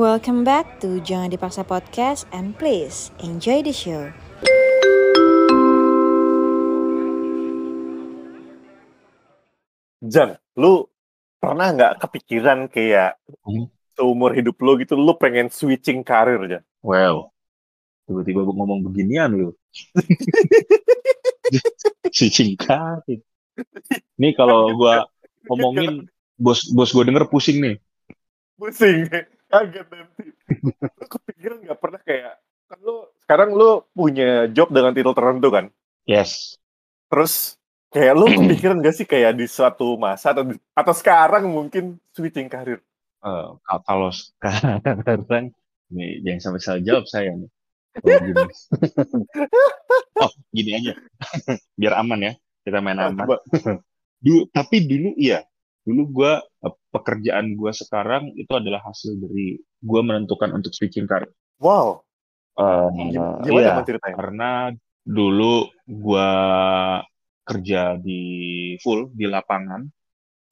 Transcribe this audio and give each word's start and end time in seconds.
Welcome 0.00 0.48
back 0.48 0.80
to 0.80 0.96
Jangan 1.04 1.28
Dipaksa 1.28 1.60
Podcast 1.60 2.24
and 2.32 2.56
please 2.56 3.12
enjoy 3.20 3.60
the 3.60 3.76
show. 3.76 4.08
Jan, 10.00 10.40
lu 10.56 10.88
pernah 11.36 11.76
nggak 11.76 12.00
kepikiran 12.00 12.72
kayak 12.72 13.20
Hmm. 13.44 13.68
seumur 13.92 14.32
hidup 14.32 14.56
lu 14.64 14.80
gitu, 14.80 14.96
lu 14.96 15.12
pengen 15.20 15.52
switching 15.52 16.00
karir, 16.00 16.48
Jan? 16.48 16.64
Well, 16.80 17.36
tiba-tiba 18.08 18.48
gua 18.48 18.56
ngomong 18.56 18.80
beginian 18.88 19.36
lu. 19.36 19.52
Switching 22.16 22.56
karir. 22.56 23.20
Nih 24.16 24.32
kalau 24.32 24.80
gua 24.80 25.04
ngomongin 25.52 26.08
bos 26.40 26.72
bos 26.72 26.88
gua 26.96 27.04
denger 27.04 27.28
pusing 27.28 27.60
nih. 27.60 27.76
Pusing, 28.56 29.04
kaget 29.50 29.86
nanti. 29.90 30.26
lu 30.80 31.06
kepikiran 31.10 31.58
nggak 31.66 31.78
pernah 31.82 32.00
kayak, 32.00 32.38
kan 32.70 32.78
lu 32.80 32.96
sekarang 33.26 33.50
lu 33.54 33.82
punya 33.90 34.46
job 34.50 34.70
dengan 34.70 34.94
titel 34.94 35.14
tertentu 35.14 35.48
kan? 35.50 35.64
Yes. 36.06 36.54
Terus 37.10 37.58
kayak 37.90 38.14
lu 38.14 38.26
kepikiran 38.30 38.78
gak 38.78 38.94
sih 38.94 39.06
kayak 39.06 39.34
di 39.34 39.50
suatu 39.50 39.98
masa 39.98 40.30
atau 40.30 40.46
atau 40.54 40.94
sekarang 40.94 41.50
mungkin 41.50 41.98
switching 42.14 42.46
karir? 42.46 42.78
Eh, 43.20 43.48
ka- 43.66 43.82
kalau 43.84 44.14
sekarang 44.14 45.50
nih 45.90 46.22
jangan 46.22 46.40
sampai 46.40 46.60
salah 46.62 46.82
jawab 46.86 47.04
saya 47.10 47.34
nih. 47.34 47.50
Kalau 47.90 48.22
gini. 48.22 48.42
oh, 50.22 50.32
gini 50.54 50.70
aja. 50.78 50.92
Biar 51.74 51.94
aman 51.98 52.22
ya. 52.22 52.32
Kita 52.62 52.78
main 52.78 53.02
Ah, 53.02 53.10
aman. 53.10 53.26
Dulu, 54.22 54.46
tapi 54.54 54.86
dulu 54.86 55.10
iya. 55.18 55.42
Dulu 55.90 56.02
gua 56.16 56.32
eh, 56.66 56.74
pekerjaan 56.94 57.46
gua 57.60 57.72
sekarang 57.82 58.24
itu 58.42 58.52
adalah 58.60 58.80
hasil 58.88 59.12
dari 59.24 59.58
gua 59.88 60.02
menentukan 60.08 60.50
untuk 60.58 60.72
switching 60.78 61.06
karir. 61.10 61.32
Wow, 61.60 62.04
gim- 63.12 63.30
gimana 63.44 63.68
iya. 63.68 63.76
ceritanya? 63.86 64.18
karena 64.18 64.44
dulu 65.04 65.70
gua 65.86 66.28
kerja 67.48 67.98
di 68.06 68.20
full 68.82 69.00
di 69.18 69.26
lapangan 69.34 69.82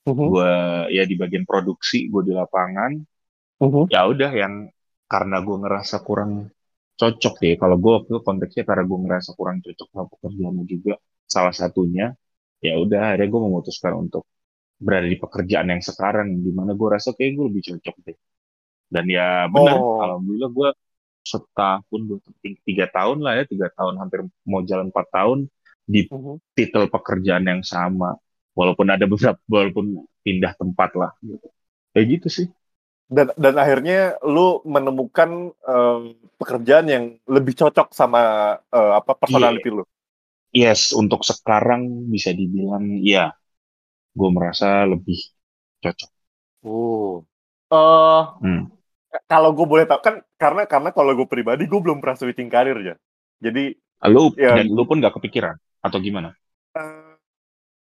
Mhm, 0.06 0.32
gua 0.32 0.50
ya 0.96 1.04
di 1.10 1.14
bagian 1.22 1.44
produksi 1.50 1.98
gua 2.12 2.22
di 2.28 2.32
lapangan 2.40 2.92
mhm. 3.60 3.88
ya 3.92 4.00
udah 4.12 4.30
yang 4.42 4.54
karena 5.12 5.36
gua 5.46 5.56
ngerasa 5.64 5.96
kurang 6.06 6.32
cocok 7.00 7.34
deh 7.42 7.54
kalau 7.62 7.76
gua 7.82 7.92
waktu 8.02 8.10
itu 8.14 8.20
konteksnya 8.28 8.64
karena 8.68 8.84
gua 8.88 8.98
ngerasa 9.04 9.30
kurang 9.38 9.58
cocok 9.64 9.88
sama 9.92 10.06
pekerjaannya 10.12 10.64
juga 10.72 10.92
salah 11.34 11.54
satunya 11.60 12.06
ya 12.66 12.74
udah 12.82 13.00
akhirnya 13.14 13.28
gua 13.32 13.42
memutuskan 13.48 13.92
untuk 14.04 14.22
berada 14.78 15.06
di 15.10 15.18
pekerjaan 15.18 15.68
yang 15.74 15.82
sekarang 15.82 16.28
di 16.46 16.50
mana 16.54 16.72
gua 16.78 16.96
rasa 16.98 17.10
kayak 17.16 17.30
gue 17.36 17.44
lebih 17.50 17.62
cocok 17.74 17.96
deh 18.06 18.16
dan 18.94 19.04
ya 19.10 19.46
benar 19.50 19.78
Oh. 19.80 20.00
alhamdulillah 20.00 20.50
gua 20.52 20.68
setahun 21.24 22.00
dua 22.08 22.18
tiga 22.64 22.86
tahun 22.88 23.18
lah 23.24 23.32
ya 23.42 23.44
tiga 23.52 23.68
tahun 23.76 23.94
hampir 24.00 24.20
mau 24.48 24.62
jalan 24.64 24.88
empat 24.92 25.06
tahun 25.12 25.38
di 25.84 26.08
Mhm. 26.10 26.38
titel 26.56 26.84
pekerjaan 26.88 27.44
yang 27.46 27.62
sama 27.64 28.16
walaupun 28.56 28.88
ada 28.90 29.04
beberapa 29.06 29.38
walaupun 29.48 29.86
pindah 30.24 30.52
tempat 30.58 30.90
lah 30.96 31.10
gitu 31.22 31.48
kayak 31.94 32.06
gitu 32.18 32.28
sih 32.32 32.46
Dan 33.08 33.32
dan 33.40 33.56
akhirnya 33.56 34.20
lu 34.20 34.60
menemukan 34.68 35.30
eh, 35.64 36.00
pekerjaan 36.36 36.86
yang 36.92 37.04
lebih 37.24 37.56
cocok 37.56 37.88
sama 37.96 38.20
eh, 38.68 38.92
apa 39.00 39.12
personality 39.16 39.68
lu. 39.72 39.84
yes 40.52 40.92
untuk 40.96 41.24
sekarang 41.24 42.08
bisa 42.08 42.30
dibilang 42.32 43.00
ya 43.04 43.32
gue 44.14 44.28
merasa 44.32 44.84
lebih 44.88 45.18
cocok 45.82 46.10
Oh. 46.64 47.22
Eh, 47.70 48.22
hmm. 48.42 48.62
kalau 49.30 49.52
gue 49.54 49.66
boleh 49.68 49.84
tahu 49.86 50.00
kan 50.02 50.14
karena 50.40 50.64
karena 50.66 50.90
kalau 50.90 51.12
gue 51.14 51.28
pribadi 51.28 51.68
gue 51.70 51.80
belum 51.80 52.00
pernah 52.02 52.16
switching 52.18 52.50
karir 52.50 52.76
ya. 52.82 52.94
Jadi 53.38 53.76
lu 54.10 54.32
Ya. 54.34 54.58
dan 54.58 54.66
lu 54.72 54.82
pun 54.88 54.98
gak 54.98 55.14
kepikiran 55.20 55.54
atau 55.84 55.98
gimana 56.02 56.34
eh, 56.74 57.14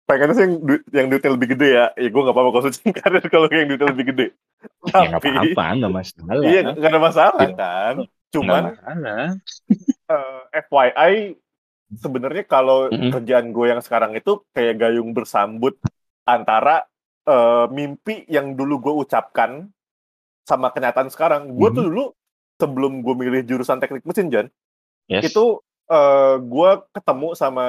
pengennya 0.06 0.34
sih 0.36 0.44
yang, 0.47 0.54
du- 0.62 0.86
yang 0.92 1.06
duitnya 1.10 1.32
lebih 1.34 1.48
gede 1.56 1.69
ya. 1.72 1.86
Ya 1.97 2.09
gue 2.12 2.22
gak 2.26 2.34
apa-apa 2.34 2.50
kalau 2.53 2.65
switching 2.69 2.94
karir 3.00 3.22
kalau 3.32 3.47
yang 3.50 3.69
duitnya 3.70 3.88
lebih 3.94 4.06
gede. 4.12 4.26
ya 4.91 5.09
Tapi 5.16 5.28
apa-apa 5.31 5.65
nggak 5.81 5.92
masalah 5.94 6.34
iya 6.42 6.60
nggak 6.66 6.91
ada 6.92 7.00
masalah 7.00 7.47
Iya. 7.47 7.56
kan. 7.56 7.94
Cuman 8.34 8.62
masalah 8.75 9.25
eh, 10.10 10.41
FYI 10.66 11.15
sebenarnya 12.03 12.44
kalau 12.50 12.91
Mm-mm. 12.91 13.10
kerjaan 13.15 13.54
gue 13.54 13.66
yang 13.70 13.81
sekarang 13.82 14.12
itu 14.19 14.42
kayak 14.50 14.75
gayung 14.82 15.15
bersambut 15.15 15.78
antara 16.26 16.84
eh, 17.26 17.66
mimpi 17.75 18.22
yang 18.31 18.54
dulu 18.54 18.78
gue 18.82 18.94
ucapkan 19.06 19.66
sama 20.47 20.70
kenyataan 20.70 21.10
sekarang. 21.10 21.50
Gue 21.59 21.75
tuh 21.75 21.82
Mhm. 21.82 21.91
dulu 21.91 22.04
sebelum 22.59 22.92
gue 23.03 23.14
milih 23.19 23.42
jurusan 23.47 23.82
teknik 23.82 24.06
mesin 24.06 24.31
Jan, 24.31 24.47
yes 25.10 25.26
itu 25.31 25.60
eh, 25.86 26.36
gue 26.42 26.70
ketemu 26.94 27.28
sama 27.38 27.66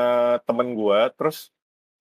temen 0.49 0.73
gue, 0.73 0.99
terus 1.21 1.53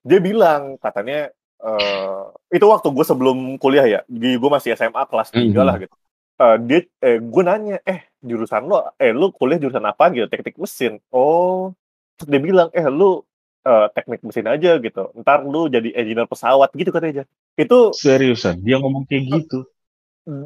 dia 0.05 0.21
bilang 0.21 0.81
katanya 0.81 1.29
eh, 1.61 2.23
itu 2.53 2.65
waktu 2.69 2.89
gue 2.93 3.05
sebelum 3.05 3.57
kuliah 3.61 3.85
ya, 3.89 4.01
gue 4.09 4.51
masih 4.53 4.77
SMA 4.77 5.05
kelas 5.11 5.33
3 5.33 5.61
Mhm. 5.61 5.67
lah 5.67 5.77
gitu. 5.81 5.95
Eh, 6.37 6.57
dia, 6.69 6.81
eh, 7.05 7.19
gue 7.21 7.43
nanya, 7.43 7.77
eh 7.85 8.07
jurusan 8.23 8.69
lo, 8.69 8.85
eh 8.97 9.13
lu 9.13 9.33
kuliah 9.33 9.57
jurusan 9.61 9.83
apa 9.85 10.09
gitu, 10.13 10.29
teknik 10.29 10.57
mesin. 10.57 11.01
Oh, 11.13 11.73
terus 12.17 12.29
dia 12.33 12.41
bilang, 12.41 12.69
eh 12.73 12.87
lu 12.89 13.26
eh, 13.67 13.87
teknik 13.91 14.23
mesin 14.23 14.47
aja 14.47 14.79
gitu, 14.79 15.03
ntar 15.19 15.43
lu 15.43 15.67
jadi 15.67 15.91
engineer 15.99 16.31
pesawat 16.31 16.71
gitu 16.79 16.95
katanya. 16.95 17.27
Itu 17.59 17.91
seriusan? 17.91 18.63
Dia 18.63 18.79
ngomong 18.79 19.11
kayak 19.11 19.43
gitu? 19.43 19.67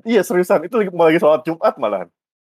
iya 0.05 0.21
seriusan, 0.21 0.69
itu 0.69 0.77
lagi, 0.77 0.91
mau 0.93 1.09
lagi 1.09 1.21
sholat 1.21 1.41
Jumat 1.45 1.75
malahan. 1.81 2.09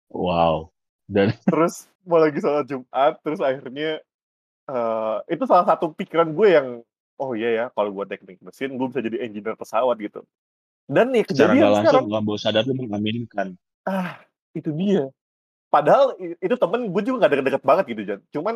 wow. 0.09 0.69
Dan 1.05 1.33
terus 1.49 1.85
mau 2.01 2.17
lagi 2.17 2.41
sholat 2.41 2.65
Jumat 2.65 3.13
terus 3.21 3.37
akhirnya 3.41 4.01
eh 4.65 5.17
itu 5.29 5.45
salah 5.45 5.65
satu 5.69 5.93
pikiran 5.93 6.33
gue 6.33 6.47
yang 6.49 6.67
oh 7.21 7.31
iya 7.37 7.49
ya 7.53 7.65
kalau 7.73 7.93
gue 7.93 8.05
teknik 8.09 8.41
mesin 8.41 8.73
gue 8.73 8.87
bisa 8.89 9.01
jadi 9.05 9.17
engineer 9.25 9.53
pesawat 9.53 9.97
gitu. 10.01 10.25
Dan 10.85 11.13
nih 11.13 11.25
secara 11.25 11.53
kejadian 11.53 11.61
nggak 11.61 11.73
langsung 11.73 11.85
sekarang 11.85 12.05
nggak 12.09 12.23
bawa 12.25 12.37
sadar 12.41 12.63
lu 12.65 12.73
mengaminkan. 12.77 13.47
Ah 13.85 14.21
itu 14.57 14.69
dia. 14.73 15.09
Padahal 15.69 16.15
itu 16.17 16.55
temen 16.55 16.87
gue 16.87 17.01
juga 17.03 17.27
gak 17.27 17.31
deket-deket 17.35 17.63
banget 17.67 17.85
gitu 17.91 18.01
Jan. 18.07 18.19
Cuman 18.31 18.55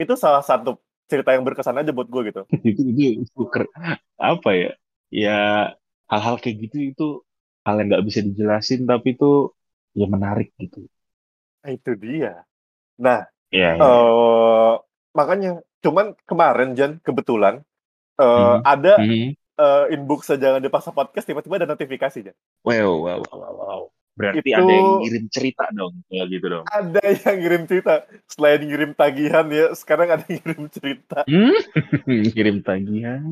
itu 0.00 0.14
salah 0.16 0.40
satu 0.40 0.80
cerita 1.10 1.30
yang 1.34 1.44
berkesan 1.46 1.76
aja 1.80 1.92
buat 1.96 2.08
gue 2.12 2.22
gitu 2.30 2.42
itu 2.68 2.82
itu, 3.22 3.40
apa 4.30 4.50
ya 4.62 4.70
ya 5.22 5.30
hal-hal 6.10 6.36
kayak 6.42 6.56
gitu 6.68 6.76
itu 6.92 7.04
hal 7.66 7.74
yang 7.80 7.86
nggak 7.90 8.04
bisa 8.08 8.20
dijelasin 8.28 8.80
tapi 8.90 9.08
itu 9.16 9.26
ya 9.98 10.06
menarik 10.14 10.48
gitu 10.62 10.78
Ah, 11.64 11.70
itu 11.76 11.90
dia 12.04 12.44
nah 13.06 13.20
ya, 13.50 13.76
ya. 13.78 13.86
eh 13.86 14.72
makanya 15.18 15.50
cuman 15.84 16.06
kemarin 16.30 16.70
Jan 16.78 16.92
kebetulan 17.06 17.54
eh 18.20 18.54
Mhm. 18.56 18.62
ada 18.72 18.94
Hmm. 18.96 19.36
eh, 19.62 19.84
inbox 19.94 20.20
jangan 20.44 20.60
dipaksa 20.66 20.90
podcast 20.98 21.26
tiba-tiba 21.28 21.56
ada 21.62 21.70
notifikasi 21.74 22.18
Jan 22.26 22.36
wow 22.64 23.00
wow 23.04 23.22
wow 23.32 23.52
wow 23.60 23.82
berarti 24.16 24.48
Itu- 24.48 24.56
ada 24.56 24.72
yang 24.72 24.88
ngirim 25.04 25.24
cerita 25.28 25.64
dong 25.70 25.94
ya 26.08 26.24
gitu 26.24 26.46
dong 26.48 26.64
ada 26.66 27.00
yang 27.28 27.36
ngirim 27.36 27.62
cerita 27.68 27.92
selain 28.26 28.60
ngirim 28.64 28.90
tagihan 28.92 29.46
ya 29.46 29.66
sekarang 29.76 30.08
ada 30.16 30.24
yang 30.26 30.40
ngirim 30.40 30.64
cerita 30.72 31.18
hmm? 31.28 31.56
kirim 32.34 32.56
tagihan 32.64 33.22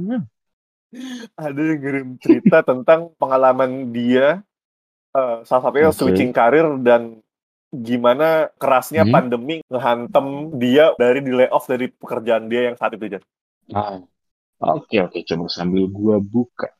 ada 1.35 1.61
yang 1.61 1.81
ngirim 1.81 2.09
cerita 2.21 2.61
tentang 2.71 3.11
pengalaman 3.17 3.91
dia 3.91 4.45
eh, 5.11 5.37
salah 5.43 5.63
satunya 5.65 5.89
Oke. 5.91 5.99
switching 5.99 6.31
karir 6.31 6.69
dan 6.85 7.19
gimana 7.75 8.55
kerasnya 8.55 9.03
Hmm. 9.03 9.11
pandemi 9.11 9.59
ngehantem 9.67 10.27
dia 10.63 10.95
dari 10.95 11.19
di 11.19 11.35
layoff 11.35 11.67
dari 11.67 11.91
pekerjaan 11.91 12.47
dia 12.47 12.71
yang 12.71 12.79
saat 12.79 12.95
itu 12.95 13.19
Jan. 13.19 13.23
Ah. 13.75 13.99
oke 14.63 14.95
oke 15.03 15.19
coba 15.27 15.51
sambil 15.51 15.91
gua 15.91 16.23
buka 16.23 16.71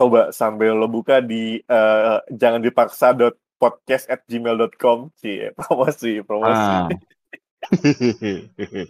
coba 0.00 0.32
sambil 0.32 0.72
lo 0.72 0.88
buka 0.88 1.20
di 1.20 1.60
eh, 1.60 2.18
jangan 2.32 2.64
dipaksa 2.64 3.12
podcast 3.60 4.08
at 4.08 4.24
gmail.com 4.24 5.12
sih 5.20 5.52
promosi 5.52 6.24
promosi. 6.24 6.56
Ah. 6.56 6.88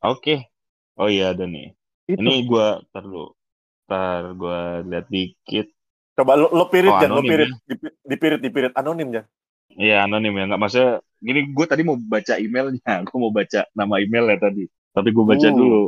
Oke. 0.00 0.48
Oh 0.96 1.12
iya 1.12 1.36
ada 1.36 1.44
nih 1.44 1.76
itu. 2.08 2.16
Ini 2.16 2.34
gua 2.48 2.80
tar 2.88 3.04
dulu. 3.04 3.36
Tar 3.84 4.32
gua 4.32 4.80
lihat 4.80 5.06
dikit. 5.12 5.68
Coba 6.16 6.32
lo, 6.40 6.48
lo 6.48 6.72
pirit 6.72 6.88
Oh, 6.88 6.96
Jan 6.96 7.12
lo 7.12 7.20
pirit. 7.20 7.52
ya. 7.52 7.56
Dipi- 7.68 7.96
dipirit 8.00 8.40
dipirit. 8.40 8.72
Anonim 8.72 9.12
Jan 9.12 9.28
Iya 9.76 10.08
anonim 10.08 10.32
ya. 10.32 10.44
Nggak 10.48 10.60
maksudnya 10.64 10.90
gini 11.20 11.40
gue 11.52 11.66
tadi 11.68 11.82
mau 11.84 12.00
baca 12.00 12.34
emailnya. 12.40 12.94
Gue 13.04 13.18
mau 13.20 13.28
baca 13.28 13.60
nama 13.76 14.00
email 14.00 14.24
ya 14.32 14.38
tadi. 14.40 14.64
Tapi 14.96 15.08
gue 15.12 15.24
baca 15.28 15.48
Uh. 15.48 15.52
dulu. 15.52 15.82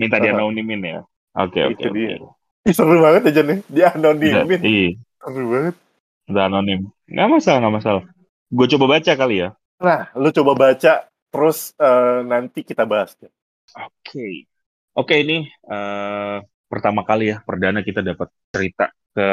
Minta 0.00 0.16
dia 0.16 0.32
anonimin 0.32 0.80
ya. 0.80 0.98
Oke 1.36 1.60
oke 1.68 1.84
dia. 1.92 2.16
Ih, 2.64 2.72
seru 2.72 2.96
banget 2.96 3.28
ya 3.28 3.32
Jan 3.40 3.46
nih 3.52 3.60
dia 3.68 3.92
Udah, 3.92 4.16
anonimin 4.16 4.60
iya. 4.64 4.96
Seru 5.20 5.44
banget. 5.52 5.76
Udah 6.32 6.44
anonim. 6.48 6.88
Nggak 7.04 7.28
masalah 7.28 7.60
nggak 7.60 7.76
masalah. 7.76 8.02
Gue 8.48 8.66
coba 8.72 8.96
baca 8.96 9.12
kali 9.12 9.44
ya. 9.44 9.52
Nah 9.80 10.08
lo 10.16 10.28
coba 10.32 10.52
baca 10.56 10.92
terus 11.28 11.76
eh, 11.76 12.18
nanti 12.24 12.64
kita 12.64 12.88
bahas 12.88 13.12
oke. 13.76 14.28
Oke 14.96 15.14
ini 15.20 15.44
eh, 15.44 16.36
pertama 16.64 17.04
kali 17.04 17.28
ya 17.30 17.44
perdana 17.44 17.84
kita 17.84 18.00
dapat 18.00 18.32
cerita 18.48 18.88
ke 19.12 19.26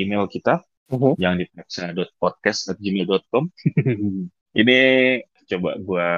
email 0.00 0.24
kita 0.26 0.64
Mhm. 0.88 1.20
yang 1.20 1.36
diperiksa.podcast.gmail.com. 1.36 3.44
Ini 4.56 4.78
coba 5.44 5.76
gua 5.76 6.08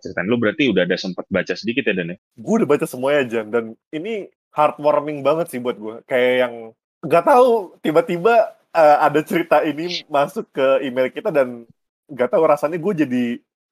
ceritain. 0.00 0.24
Lu 0.24 0.40
berarti 0.40 0.72
udah 0.72 0.88
ada 0.88 0.96
sempat 0.96 1.28
baca 1.28 1.52
sedikit 1.52 1.84
ya 1.84 1.92
Dan 1.92 2.16
ya? 2.16 2.18
Gue 2.32 2.64
udah 2.64 2.68
baca 2.72 2.88
semuanya 2.88 3.28
Jan 3.28 3.52
dan 3.52 3.76
ini 3.92 4.32
heartwarming 4.54 5.20
banget 5.26 5.50
sih 5.50 5.60
buat 5.60 5.76
gue. 5.76 6.00
Kayak 6.06 6.34
yang 6.46 6.54
nggak 7.04 7.24
tahu 7.26 7.76
tiba-tiba 7.84 8.54
eh, 8.72 8.96
ada 9.02 9.20
cerita 9.20 9.60
ini 9.66 10.06
masuk 10.08 10.48
ke 10.54 10.86
email 10.86 11.10
kita 11.10 11.34
dan 11.34 11.66
nggak 12.08 12.30
tahu 12.30 12.42
rasanya 12.46 12.78
gue 12.78 12.92
jadi 13.04 13.24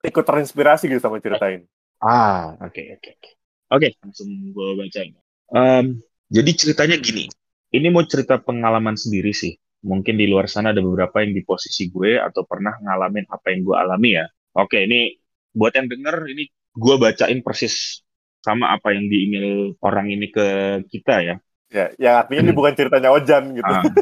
ikut 0.03 0.23
terinspirasi 0.27 0.91
gitu 0.91 1.01
sama 1.01 1.23
cerita 1.23 1.47
ini. 1.47 1.65
Ah, 2.03 2.59
oke 2.59 2.99
oke 2.99 3.09
oke. 3.15 3.29
Oke, 3.73 3.87
langsung 4.03 4.29
gue 4.53 4.69
bacain. 4.77 5.15
Em, 5.49 6.03
jadi 6.29 6.51
ceritanya 6.53 6.99
gini. 6.99 7.25
Ini 7.73 7.89
mau 7.89 8.05
cerita 8.05 8.37
pengalaman 8.37 8.93
sendiri 8.93 9.33
sih. 9.33 9.57
Mungkin 9.81 10.19
di 10.19 10.29
luar 10.29 10.45
sana 10.45 10.69
ada 10.75 10.83
beberapa 10.83 11.25
yang 11.25 11.33
di 11.33 11.41
posisi 11.41 11.89
gue 11.89 12.21
atau 12.21 12.45
pernah 12.45 12.77
ngalamin 12.77 13.25
apa 13.33 13.49
yang 13.49 13.65
gue 13.65 13.75
alami 13.75 14.09
ya. 14.19 14.29
Oke, 14.53 14.85
ini 14.85 15.17
buat 15.57 15.73
yang 15.73 15.89
denger 15.89 16.29
ini 16.29 16.53
gue 16.53 16.95
bacain 17.01 17.39
persis 17.41 18.02
sama 18.43 18.75
apa 18.75 18.91
yang 18.91 19.07
di 19.07 19.17
email 19.25 19.73
orang 19.79 20.11
ini 20.11 20.27
ke 20.27 20.45
kita 20.91 21.15
ya. 21.23 21.35
Ya, 21.73 21.89
yang 21.97 22.15
artinya 22.21 22.41
ini 22.45 22.53
bukan 22.53 22.73
ceritanya 22.77 23.09
Ojan 23.15 23.55
gitu. 23.57 23.65
Ah, 23.65 23.81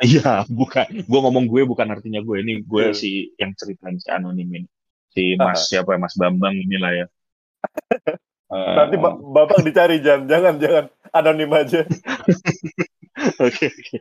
Iya, 0.00 0.48
bukan. 0.48 1.04
Gue 1.04 1.20
ngomong 1.20 1.44
gue 1.44 1.62
bukan 1.68 1.84
artinya 1.92 2.24
gue. 2.24 2.36
Ini 2.40 2.64
gue 2.64 2.84
Iya. 2.88 2.96
si 2.96 3.30
yang 3.36 3.52
ceritain 3.52 4.00
si 4.00 4.08
anonim 4.08 4.48
ini. 4.48 4.68
Si 5.12 5.36
Mas 5.36 5.68
siapa 5.68 5.96
ya? 5.96 5.98
Mas 6.00 6.16
Bambang 6.16 6.56
inilah 6.56 7.04
ya. 7.04 7.06
Eh, 8.48 8.74
Nanti 8.80 8.96
ba- 8.96 9.16
Bapak 9.16 9.60
dicari 9.60 10.00
Jan, 10.00 10.24
jangan 10.24 10.56
jangan 10.56 10.88
anonim 11.12 11.52
aja. 11.52 11.84
Oke, 13.44 13.68
oke. 13.68 13.96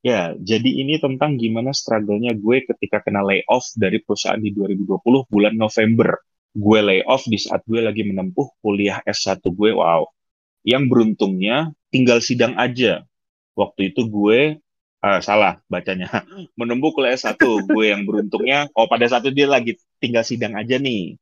Ya, 0.00 0.30
jadi 0.38 0.70
ini 0.86 1.02
tentang 1.02 1.34
gimana 1.34 1.74
struggle-nya 1.74 2.38
gue 2.38 2.62
ketika 2.70 3.02
kena 3.02 3.20
layoff 3.20 3.66
dari 3.74 3.98
perusahaan 3.98 4.38
di 4.38 4.54
2020 4.54 5.26
bulan 5.26 5.58
November. 5.58 6.22
Gue 6.50 6.78
layoff 6.82 7.26
di 7.30 7.38
saat 7.38 7.62
gue 7.62 7.78
lagi 7.78 8.02
menempuh 8.02 8.58
kuliah 8.58 8.98
S1 9.06 9.42
gue, 9.46 9.70
wow. 9.70 10.02
Yang 10.66 10.82
beruntungnya 10.90 11.70
tinggal 11.94 12.18
sidang 12.18 12.58
aja. 12.58 13.06
Waktu 13.54 13.94
itu 13.94 14.06
gue, 14.10 14.58
eh, 15.00 15.20
salah 15.22 15.62
bacanya, 15.70 16.10
menempuh 16.58 16.90
kuliah 16.90 17.14
S1. 17.14 17.38
gue 17.70 17.84
yang 17.86 18.02
beruntungnya, 18.02 18.66
oh 18.74 18.90
pada 18.90 19.06
saat 19.06 19.26
itu 19.26 19.44
dia 19.44 19.48
lagi 19.50 19.78
tinggal 20.02 20.26
sidang 20.26 20.58
aja 20.58 20.76
nih. 20.76 21.14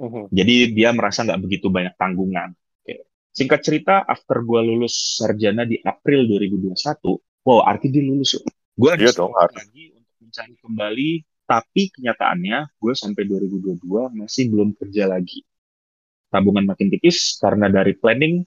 Mhm. 0.00 0.28
Jadi 0.34 0.54
dia 0.74 0.90
merasa 0.90 1.22
nggak 1.22 1.40
begitu 1.40 1.70
banyak 1.70 1.94
tanggungan. 1.94 2.52
Oke. 2.82 3.06
Singkat 3.34 3.60
cerita, 3.62 3.94
after 4.04 4.42
gue 4.42 4.60
lulus 4.62 5.18
sarjana 5.22 5.64
di 5.64 5.78
April 5.80 6.26
2021, 6.28 7.18
wow, 7.46 7.62
arti 7.64 7.88
dia 7.88 8.02
lulus. 8.04 8.36
Gue 8.74 8.90
Iya 8.98 9.14
semangat 9.14 9.54
lagi 9.54 9.94
untuk 9.94 10.14
mencari 10.18 10.54
kembali, 10.58 11.10
tapi 11.44 11.92
kenyataannya 11.92 12.72
gue 12.80 12.92
sampai 12.96 13.22
2022 13.28 14.20
masih 14.24 14.48
belum 14.48 14.72
kerja 14.76 15.04
lagi. 15.08 15.44
Tabungan 16.32 16.66
makin 16.66 16.90
tipis 16.90 17.38
karena 17.38 17.70
dari 17.70 17.94
planning 17.94 18.42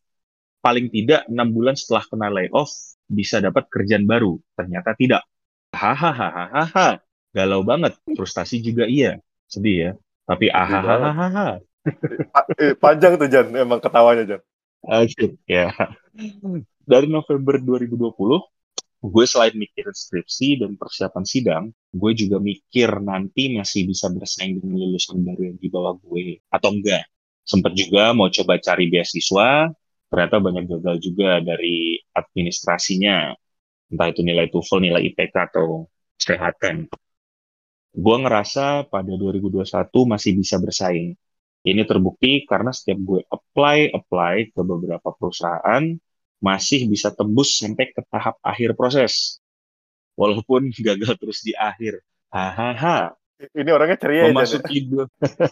paling 0.59 0.91
tidak 0.91 1.23
enam 1.29 1.53
bulan 1.53 1.77
setelah 1.77 2.03
kena 2.09 2.27
layoff 2.33 2.73
bisa 3.07 3.39
dapat 3.39 3.69
kerjaan 3.71 4.03
baru. 4.03 4.35
Ternyata 4.57 4.97
tidak. 4.97 5.23
Hahaha, 5.71 6.99
galau 7.31 7.63
banget. 7.63 7.95
Frustasi 8.17 8.59
juga 8.59 8.89
iya. 8.89 9.21
Sedih 9.47 9.77
ya. 9.77 9.91
Tapi 10.27 10.51
ahahaha. 10.51 11.63
Eh, 12.59 12.75
panjang 12.75 13.15
tuh 13.15 13.31
Jan, 13.31 13.47
emang 13.55 13.79
ketawanya 13.79 14.27
Jan. 14.27 14.41
Oke, 14.83 15.39
ya. 15.47 15.71
Dari 16.83 17.07
November 17.07 17.55
2020, 17.63 18.11
gue 19.07 19.25
selain 19.25 19.55
mikir 19.55 19.87
skripsi 19.87 20.61
dan 20.61 20.75
persiapan 20.75 21.23
sidang, 21.23 21.63
gue 21.95 22.11
juga 22.13 22.37
mikir 22.43 22.99
nanti 22.99 23.55
masih 23.55 23.87
bisa 23.87 24.11
bersaing 24.11 24.59
dengan 24.59 24.77
lulusan 24.83 25.23
baru 25.23 25.41
yang 25.53 25.57
di 25.57 25.67
bawah 25.71 25.95
gue 25.97 26.43
atau 26.51 26.69
enggak. 26.75 27.07
Sempet 27.47 27.73
juga 27.79 28.11
mau 28.11 28.27
coba 28.27 28.59
cari 28.59 28.91
beasiswa, 28.91 29.71
ternyata 30.11 30.35
banyak 30.43 30.65
gagal 30.67 30.95
juga 30.99 31.39
dari 31.39 31.95
administrasinya, 32.11 33.31
entah 33.91 34.07
itu 34.11 34.21
nilai 34.23 34.51
TOEFL, 34.51 34.83
nilai 34.83 35.01
IPK 35.11 35.35
atau 35.55 35.87
kesehatan. 36.19 36.91
Gue 37.97 38.17
ngerasa 38.19 38.85
pada 38.91 39.13
2021 39.15 39.63
masih 40.05 40.31
bisa 40.35 40.59
bersaing. 40.59 41.15
Ini 41.67 41.83
terbukti 41.83 42.47
karena 42.47 42.71
setiap 42.71 42.99
gue 43.03 43.21
apply, 43.27 43.91
apply 43.95 44.35
ke 44.53 44.61
beberapa 44.63 45.09
perusahaan, 45.15 45.83
masih 46.37 46.85
bisa 46.85 47.09
tembus 47.13 47.57
sampai 47.57 47.89
ke 47.93 48.01
tahap 48.07 48.37
akhir 48.45 48.77
proses. 48.77 49.41
Walaupun 50.17 50.69
gagal 50.85 51.17
terus 51.17 51.41
di 51.41 51.53
akhir. 51.57 52.01
Hahaha. 52.33 53.13
Ini 53.37 53.69
orangnya 53.69 54.01
ceria 54.01 54.17
ya 54.17 54.21
Jan. 54.21 54.25
ya? 54.25 54.33
Memasuki 54.33 54.77
dua. 54.89 55.05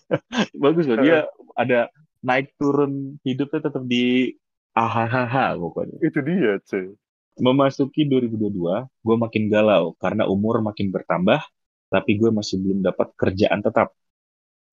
Bagus 0.63 0.85
loh, 0.89 0.97
dia 1.05 1.29
ada 1.53 1.93
naik 2.25 2.57
turun 2.57 3.21
hidupnya 3.21 3.69
tetap 3.69 3.85
di 3.85 4.33
ahahaha 4.73 5.53
pokoknya. 5.53 5.97
Itu 6.01 6.19
dia 6.25 6.57
cuy. 6.65 6.97
Memasuki 7.35 8.07
2022, 8.07 8.87
gue 8.89 9.15
makin 9.19 9.43
galau 9.51 9.93
karena 9.99 10.23
umur 10.25 10.63
makin 10.63 10.87
bertambah, 10.87 11.43
tapi 11.91 12.11
gue 12.15 12.31
masih 12.31 12.57
belum 12.63 12.79
dapat 12.81 13.11
kerjaan 13.13 13.59
tetap. 13.59 13.91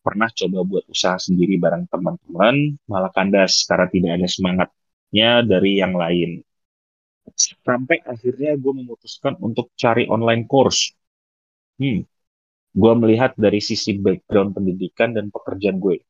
Pernah 0.03 0.31
coba 0.35 0.59
buat 0.67 0.85
usaha 0.91 1.19
sendiri 1.19 1.59
bareng 1.59 1.87
teman-teman, 1.91 2.79
malah 2.87 3.11
kandas 3.15 3.67
karena 3.67 3.87
tidak 3.91 4.11
ada 4.19 4.29
semangatnya 5.13 5.45
dari 5.45 5.73
yang 5.77 5.95
lain. 5.95 6.41
Sampai 7.37 8.01
akhirnya 8.03 8.57
gue 8.57 8.73
memutuskan 8.73 9.37
untuk 9.41 9.71
cari 9.77 10.09
online 10.09 10.49
course. 10.49 10.93
Hmm, 11.79 12.03
gue 12.73 12.93
melihat 12.99 13.37
dari 13.37 13.61
sisi 13.61 14.01
background 14.01 14.57
pendidikan 14.57 15.15
dan 15.15 15.29
pekerjaan 15.29 15.79
gue. 15.79 16.01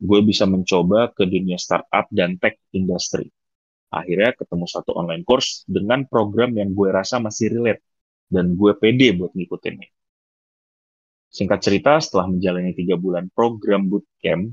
Gue 0.00 0.20
bisa 0.24 0.48
mencoba 0.48 1.12
ke 1.12 1.28
dunia 1.28 1.60
startup 1.60 2.08
dan 2.10 2.40
tech 2.40 2.56
industry. 2.72 3.28
Akhirnya 3.90 4.32
ketemu 4.38 4.66
satu 4.70 4.94
online 4.96 5.26
course 5.26 5.66
dengan 5.66 6.06
program 6.06 6.54
yang 6.56 6.72
gue 6.72 6.88
rasa 6.94 7.18
masih 7.20 7.50
relate 7.52 7.82
dan 8.30 8.54
gue 8.54 8.72
pede 8.78 9.12
buat 9.18 9.34
ngikutinnya. 9.34 9.90
Singkat 11.30 11.60
cerita, 11.62 11.92
setelah 12.02 12.26
menjalani 12.26 12.74
tiga 12.74 12.98
bulan 12.98 13.30
program 13.30 13.86
bootcamp 13.86 14.50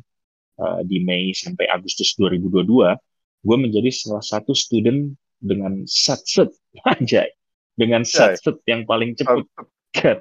uh, 0.62 0.82
di 0.86 1.02
Mei 1.02 1.34
sampai 1.34 1.66
Agustus 1.70 2.14
2022, 2.18 2.98
gue 3.42 3.58
menjadi 3.58 3.90
salah 3.94 4.24
satu 4.24 4.54
student 4.54 5.14
dengan 5.38 5.86
satset, 5.86 6.50
anjay, 6.92 7.30
dengan 7.78 8.02
satset 8.06 8.58
yang 8.66 8.86
paling 8.86 9.14
cepat 9.14 9.46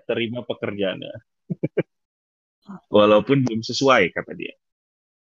terima 0.09 0.45
pekerjaannya. 0.45 1.15
Walaupun 2.97 3.47
belum 3.47 3.63
sesuai, 3.63 4.11
kata 4.11 4.33
dia. 4.35 4.55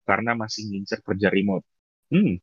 Karena 0.07 0.31
masih 0.31 0.71
ngincer 0.71 1.03
kerja 1.03 1.27
remote. 1.27 1.67
Hmm, 2.07 2.39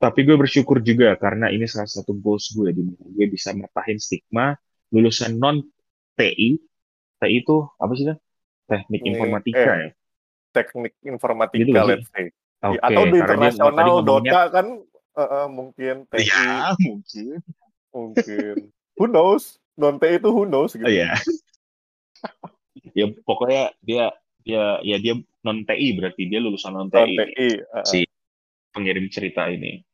tapi 0.00 0.20
gue 0.24 0.36
bersyukur 0.36 0.84
juga 0.84 1.16
karena 1.16 1.48
ini 1.48 1.64
salah 1.64 1.88
satu 1.88 2.12
goals 2.16 2.52
gue 2.52 2.76
di 2.76 2.82
mana 2.84 3.04
gue 3.08 3.26
bisa 3.28 3.56
matahin 3.56 3.96
stigma 3.96 4.52
lulusan 4.92 5.36
non 5.40 5.64
TI. 6.16 6.60
TI 7.20 7.34
itu 7.40 7.56
apa 7.80 7.92
sih 7.96 8.04
kan? 8.08 8.18
Teknik 8.64 9.00
Ini, 9.04 9.08
informatika 9.16 9.60
eh, 9.60 9.80
ya. 9.80 9.90
Teknik 10.56 10.94
informatika 11.04 11.60
Gitu 11.64 11.72
let's 11.72 12.08
say. 12.12 12.28
Oke, 12.64 12.80
Atau 12.80 13.02
di 13.12 13.18
internasional 13.20 14.00
Dota 14.00 14.42
kan 14.48 14.66
eh, 15.14 15.28
eh, 15.28 15.48
mungkin 15.52 15.94
TI 16.08 16.24
ya 16.24 16.72
mungkin. 16.80 17.38
mungkin. 17.92 18.56
Who 18.96 19.04
knows? 19.10 19.60
Non 19.76 20.00
TI 20.00 20.16
itu 20.16 20.30
who 20.32 20.48
knows 20.48 20.72
gitu. 20.72 20.86
Oh 20.86 20.92
ya. 20.92 21.12
ya 22.96 23.04
pokoknya 23.26 23.74
dia 23.84 24.04
dia 24.40 24.80
ya 24.80 24.96
dia 24.96 25.14
non 25.44 25.62
TI 25.68 25.98
berarti 25.98 26.22
dia 26.30 26.40
lulusan 26.40 26.72
non 26.72 26.88
Non 26.88 27.04
TI. 27.10 27.16
TI. 27.20 27.48
eh, 27.60 27.84
Si 27.84 27.98
pengirim 28.72 29.06
cerita 29.12 29.46
ini. 29.52 29.84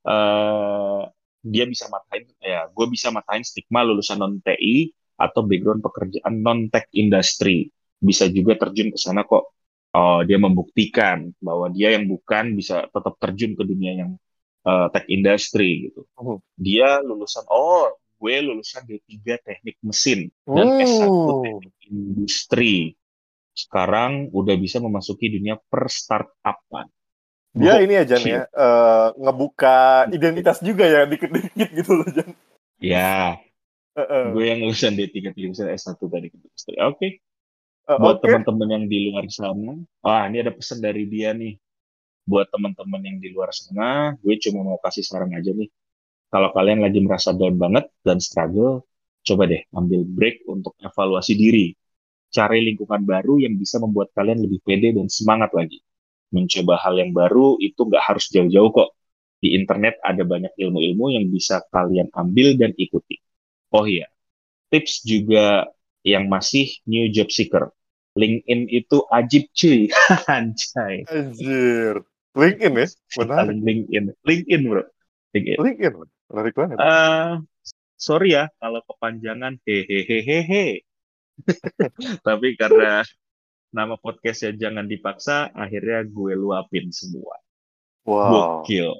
eh 0.00 1.02
dia 1.40 1.64
bisa 1.64 1.88
matahin 1.88 2.28
ya, 2.36 2.68
gue 2.68 2.86
bisa 2.92 3.08
matahin 3.08 3.40
stigma 3.40 3.80
lulusan 3.80 4.20
non 4.20 4.44
TI 4.44 4.92
atau 5.16 5.40
background 5.40 5.80
pekerjaan 5.80 6.34
non 6.40 6.68
tech 6.68 6.84
industry. 6.92 7.68
Bisa 8.00 8.28
juga 8.28 8.56
terjun 8.56 8.92
ke 8.92 8.98
sana 9.00 9.24
kok. 9.24 9.52
Oh, 9.90 10.22
dia 10.22 10.38
membuktikan 10.38 11.34
bahwa 11.42 11.66
dia 11.66 11.98
yang 11.98 12.06
bukan 12.06 12.54
bisa 12.54 12.86
tetap 12.86 13.18
terjun 13.18 13.58
ke 13.58 13.64
dunia 13.66 13.92
yang 13.98 14.10
eh, 14.62 14.86
tech 14.94 15.06
industry 15.08 15.90
gitu. 15.90 16.06
Mhm. 16.14 16.36
Dia 16.54 17.02
lulusan 17.02 17.42
oh, 17.48 17.90
gue 18.20 18.34
lulusan 18.38 18.86
D3 18.86 19.10
teknik 19.40 19.80
mesin 19.82 20.30
dan 20.46 20.66
S1 20.78 21.08
Oh. 21.08 21.42
teknik 21.42 21.74
industri. 21.88 22.94
Sekarang 23.50 24.30
udah 24.30 24.54
bisa 24.54 24.78
memasuki 24.78 25.26
dunia 25.26 25.58
per 25.58 25.90
startupan. 25.90 26.86
Dia 27.50 27.82
ini 27.82 27.98
Jan 28.06 28.22
Gokil. 28.22 28.30
ya, 28.30 28.42
eh, 28.46 29.08
ngebuka 29.18 29.78
identitas 30.06 30.62
juga 30.62 30.86
ya 30.86 31.02
dikit-dikit 31.02 31.68
gitu 31.74 31.92
loh 31.98 32.06
Jan. 32.06 32.30
Ya, 32.78 33.42
Eh, 33.90 34.00
eh. 34.00 34.24
gue 34.30 34.44
yang 34.46 34.62
lulusan 34.62 34.94
D3 34.94 35.34
teknik 35.34 35.50
mesin 35.50 35.66
S1 35.66 35.98
tadi. 35.98 36.30
Oke, 36.78 37.08
Eh, 37.08 37.12
buat 37.98 38.18
Oke, 38.18 38.22
teman-teman 38.22 38.68
yang 38.70 38.84
di 38.86 38.98
luar 39.10 39.26
sana, 39.32 39.74
ah 40.06 40.22
ini 40.28 40.36
ada 40.44 40.52
pesan 40.54 40.78
dari 40.84 41.08
dia 41.10 41.32
nih. 41.34 41.56
Buat 42.28 42.52
teman-teman 42.54 43.02
yang 43.02 43.18
di 43.18 43.28
luar 43.34 43.50
sana, 43.50 44.14
gue 44.22 44.34
cuma 44.44 44.60
mau 44.62 44.78
kasih 44.82 45.04
saran 45.06 45.32
aja 45.34 45.50
nih. 45.56 45.70
Kalau 46.30 46.50
kalian 46.54 46.80
lagi 46.86 47.00
merasa 47.02 47.34
down 47.34 47.58
banget 47.58 47.90
dan 48.06 48.18
struggle, 48.22 48.86
coba 49.26 49.42
deh 49.50 49.62
ambil 49.74 50.02
break 50.06 50.46
untuk 50.46 50.74
evaluasi 50.78 51.34
diri. 51.34 51.74
Cari 52.30 52.62
lingkungan 52.62 53.02
baru 53.02 53.42
yang 53.42 53.58
bisa 53.58 53.82
membuat 53.82 54.14
kalian 54.14 54.46
lebih 54.46 54.62
pede 54.62 54.94
dan 54.94 55.10
semangat 55.10 55.50
lagi. 55.56 55.82
Mencoba 56.30 56.78
hal 56.78 56.94
yang 57.02 57.10
baru 57.10 57.58
itu 57.58 57.80
nggak 57.82 58.04
harus 58.06 58.30
jauh-jauh 58.30 58.70
kok. 58.70 58.90
Di 59.42 59.56
internet 59.58 59.98
ada 60.06 60.22
banyak 60.22 60.54
ilmu-ilmu 60.54 61.10
yang 61.16 61.26
bisa 61.32 61.64
kalian 61.74 62.12
ambil 62.14 62.54
dan 62.60 62.70
ikuti. 62.78 63.18
Oh 63.74 63.86
iya, 63.88 64.06
tips 64.70 65.02
juga 65.06 65.66
yang 66.06 66.28
masih 66.30 66.70
new 66.88 67.08
job 67.12 67.28
seeker. 67.32 67.72
LinkedIn 68.20 68.68
itu 68.68 69.00
ajib 69.08 69.48
cuy. 69.50 69.88
Anjay. 70.36 71.08
Anjir. 71.08 72.04
LinkedIn 72.36 72.72
ya? 72.76 72.86
Menarik. 73.18 73.56
LinkedIn. 73.58 74.04
LinkedIn 74.22 74.62
bro. 74.68 74.84
LinkedIn. 75.32 75.58
LinkedIn. 75.58 75.92
Menarik 76.28 76.54
banget. 76.54 76.76
Eh, 76.78 77.30
sorry 77.96 78.36
ya 78.36 78.52
kalau 78.60 78.84
kepanjangan 78.84 79.56
hehehehehe. 79.64 80.84
Tapi 82.26 82.48
karena 82.54 83.02
nama 83.70 83.94
podcastnya 83.96 84.52
jangan 84.52 84.84
dipaksa, 84.84 85.48
akhirnya 85.54 86.04
gue 86.04 86.32
luapin 86.34 86.90
semua. 86.90 87.38
wow. 88.04 88.60
Gokil. 88.60 88.92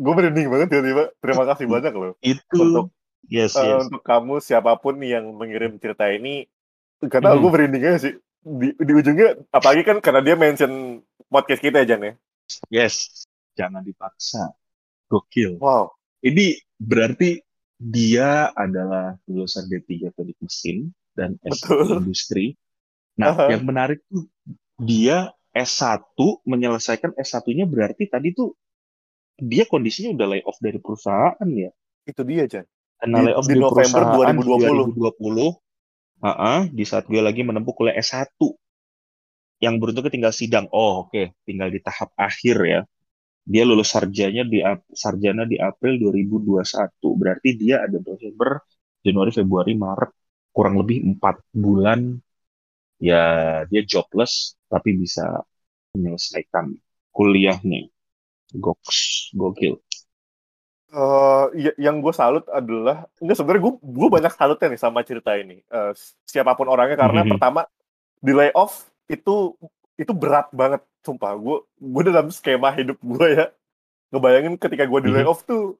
Gue 0.00 0.12
merinding 0.14 0.48
banget 0.48 0.68
tiba-tiba. 0.72 1.04
Terima 1.20 1.44
kasih 1.44 1.66
banyak 1.76 1.92
loh. 1.92 2.12
Itu 2.20 2.56
Untuk 2.56 2.86
yes 3.28 3.52
Eh, 3.54 3.66
yes. 3.68 3.84
untuk 3.86 4.00
kamu 4.00 4.40
siapa 4.40 4.78
pun 4.80 4.96
yang 5.02 5.28
mengirim 5.34 5.76
cerita 5.76 6.08
ini, 6.08 6.48
karena 7.02 7.36
Mhm. 7.36 7.40
gue 7.42 7.50
merinding 7.50 7.82
aja 7.84 7.98
sih. 8.00 8.14
Di, 8.40 8.72
di 8.72 8.92
ujungnya, 8.96 9.36
apalagi 9.52 9.84
kan 9.84 10.00
karena 10.00 10.20
dia 10.24 10.36
mention 10.36 11.04
podcast 11.28 11.60
kita 11.60 11.84
ya, 11.84 11.96
Jan 11.96 12.02
ya. 12.02 12.14
Yes. 12.72 13.26
Jangan 13.54 13.84
dipaksa. 13.84 14.56
Gokil. 15.10 15.60
Wow. 15.60 15.92
Ini 16.24 16.56
berarti 16.80 17.42
dia 17.80 18.52
adalah 18.52 19.16
lulusan 19.28 19.68
D3 19.68 20.12
teknik 20.12 20.38
mesin 20.40 20.92
dan 21.16 21.36
S1 21.44 21.64
Betul. 21.64 21.96
industri. 22.04 22.46
Nah, 23.20 23.36
Aha. 23.36 23.52
yang 23.52 23.64
menarik 23.64 24.00
tuh 24.08 24.28
dia 24.80 25.32
S1 25.52 26.16
menyelesaikan 26.46 27.12
S1-nya 27.18 27.66
berarti 27.66 28.06
tadi 28.06 28.32
tuh 28.32 28.54
dia 29.40 29.64
kondisinya 29.64 30.12
udah 30.16 30.26
layoff 30.36 30.60
dari 30.60 30.78
perusahaan 30.78 31.48
ya. 31.52 31.72
Itu 32.04 32.22
dia, 32.24 32.44
Jan. 32.48 32.64
Karena 33.00 33.16
Di- 33.20 33.26
layoff 33.32 33.46
di 33.48 33.56
dari 33.56 33.60
November 33.64 34.02
perusahaan 34.04 34.36
2020. 34.36 35.60
2020. 35.60 35.69
Ha-ha, 36.20 36.68
di 36.68 36.84
saat 36.84 37.04
gue 37.08 37.20
lagi 37.20 37.40
menempuh 37.48 37.72
kuliah 37.76 37.96
S1. 37.96 38.56
Yang 39.60 39.74
beruntungnya 39.80 40.12
tinggal 40.12 40.34
sidang. 40.36 40.66
Oh, 40.72 41.08
oke, 41.08 41.36
tinggal 41.44 41.68
di 41.72 41.80
tahap 41.80 42.12
akhir 42.16 42.56
ya. 42.64 42.80
Dia 43.44 43.62
lulus 43.68 43.92
sarjana 43.92 44.44
di 44.44 44.60
sarjana 44.92 45.42
di 45.48 45.56
April 45.60 45.96
2021. 46.00 46.60
Berarti 47.20 47.48
dia 47.56 47.84
ada 47.84 47.98
Desember, 48.00 48.60
Januari, 49.04 49.32
Februari, 49.32 49.72
Maret, 49.76 50.10
kurang 50.52 50.76
lebih 50.80 50.98
empat 51.16 51.40
bulan 51.52 52.20
ya 53.00 53.22
dia 53.70 53.82
jobless 53.88 54.60
tapi 54.68 54.92
bisa 54.98 55.40
menyelesaikan 55.96 56.76
kuliahnya. 57.10 57.88
Goks, 58.54 59.30
gokil. 59.34 59.80
Eh, 60.90 61.44
ya- 61.70 61.76
yang 61.78 62.02
gue 62.02 62.10
salut 62.10 62.42
adalah 62.50 63.06
enggak 63.22 63.38
sebenarnya 63.38 63.62
gue 63.62 63.74
gue 63.78 64.08
banyak 64.10 64.32
salutnya 64.34 64.74
nih 64.74 64.80
sama 64.82 65.06
cerita 65.06 65.38
ini. 65.38 65.62
Eh, 65.62 65.92
siapa 66.26 66.58
pun 66.58 66.66
orangnya 66.66 66.98
karena 66.98 67.22
Mhm. 67.22 67.30
pertama 67.38 67.62
di 68.18 68.32
layoff 68.34 68.90
itu 69.06 69.54
itu 69.94 70.10
berat 70.10 70.50
banget, 70.50 70.82
sumpah. 71.06 71.30
Gue 71.38 71.62
gue 71.78 72.02
dalam 72.10 72.26
skema 72.34 72.74
hidup 72.74 72.98
gue 72.98 73.26
ya 73.38 73.46
ngebayangin 74.10 74.58
ketika 74.58 74.82
gue 74.90 75.00
di 75.06 75.10
Mhm. 75.14 75.16
layoff 75.22 75.46
tuh 75.46 75.78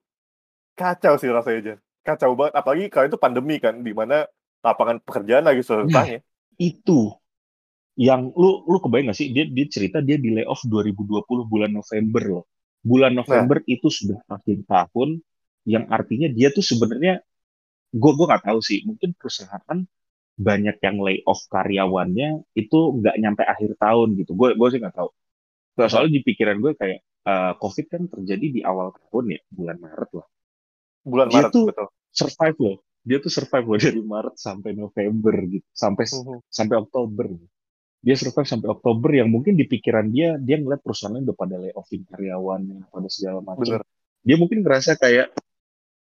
kacau 0.78 1.18
sih 1.18 1.26
rasanya 1.26 1.60
Jan. 1.74 1.78
Kacau 2.06 2.30
banget. 2.38 2.54
Apalagi 2.54 2.84
kalau 2.88 3.06
itu 3.10 3.18
pandemi 3.18 3.58
kan, 3.58 3.82
di 3.82 3.90
mana 3.90 4.30
lapangan 4.62 5.02
pekerjaan 5.02 5.42
lagi 5.42 5.66
susahnya. 5.66 6.22
Itu 6.54 7.18
yang 7.98 8.30
lu 8.32 8.62
lu 8.64 8.78
kebayang 8.78 9.10
gak 9.10 9.18
sih 9.18 9.34
dia 9.34 9.44
dia 9.44 9.66
cerita 9.66 9.98
dia 9.98 10.16
di 10.16 10.30
layoff 10.38 10.62
2020 10.64 11.44
bulan 11.50 11.74
November 11.74 12.22
loh. 12.38 12.44
Bulan 12.80 13.12
November 13.12 13.60
itu 13.66 13.88
sudah 13.88 14.18
akhir 14.26 14.64
tahun 14.64 15.20
yang 15.68 15.84
artinya 15.88 16.32
dia 16.32 16.48
tuh 16.48 16.64
sebenarnya 16.64 17.20
gue 17.90 18.12
gue 18.16 18.26
nggak 18.26 18.46
tahu 18.48 18.60
sih 18.64 18.80
mungkin 18.88 19.12
perusahaan 19.12 19.78
banyak 20.40 20.76
yang 20.80 20.96
layoff 20.98 21.44
karyawannya 21.52 22.48
itu 22.56 22.78
nggak 22.96 23.16
nyampe 23.20 23.42
akhir 23.44 23.76
tahun 23.76 24.16
gitu. 24.16 24.32
Gue 24.32 24.56
gue 24.56 24.68
sih 24.72 24.80
nggak 24.80 24.96
tahu. 24.96 25.10
Nah, 25.76 25.86
soalnya 25.88 26.16
di 26.16 26.22
pikiran 26.24 26.56
gue 26.58 26.72
kayak 26.72 26.98
eh, 27.04 27.52
COVID 27.60 27.86
kan 27.92 28.02
terjadi 28.08 28.46
di 28.48 28.60
awal 28.64 28.96
tahun 28.96 29.36
ya 29.36 29.40
bulan 29.52 29.76
Maret 29.76 30.10
lah. 30.16 30.26
Bulan 31.04 31.26
Dia 31.28 31.36
Maret 31.36 31.52
tuh- 31.52 31.66
betul. 31.68 31.88
Survive 32.10 32.58
loh. 32.58 32.76
Dia 33.04 33.18
tuh 33.20 33.32
survive 33.32 33.66
loh 33.68 33.78
dari 33.84 34.00
Maret 34.00 34.34
sampai 34.40 34.70
November 34.72 35.34
gitu. 35.44 35.66
Sampai 35.68 36.08
Mhm. 36.08 36.40
sampai 36.48 36.76
Oktober. 36.80 37.26
Dia 38.00 38.16
survive 38.16 38.48
sampai 38.48 38.68
Oktober 38.72 39.10
yang 39.12 39.28
mungkin 39.34 39.54
di 39.60 39.64
pikiran 39.68 40.06
dia 40.14 40.28
dia 40.40 40.56
ngeliat 40.60 40.80
perusahaannya 40.84 41.22
udah 41.28 41.36
pada 41.36 41.56
layoffin 41.60 42.02
karyawannya 42.08 42.76
pada 42.88 43.08
segala 43.12 43.40
macam. 43.44 43.60
Bener. 43.60 43.82
Dia 44.26 44.36
mungkin 44.40 44.58
ngerasa 44.64 44.96
kayak 44.96 45.26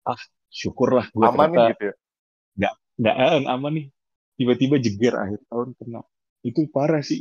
ah 0.06 0.20
syukurlah 0.50 1.06
gue 1.14 1.26
Aman 1.28 1.48
nih 1.54 1.62
ternyata 1.62 1.62
gitu 1.72 1.82
ya. 1.90 1.94
nggak 3.00 3.14
eh, 3.24 3.42
aman 3.54 3.72
nih. 3.76 3.86
Tiba-tiba 4.38 4.76
jeger 4.84 5.14
akhir 5.24 5.40
tahun 5.50 5.68
kena. 5.78 6.00
Itu 6.42 6.60
parah 6.74 7.02
sih. 7.04 7.20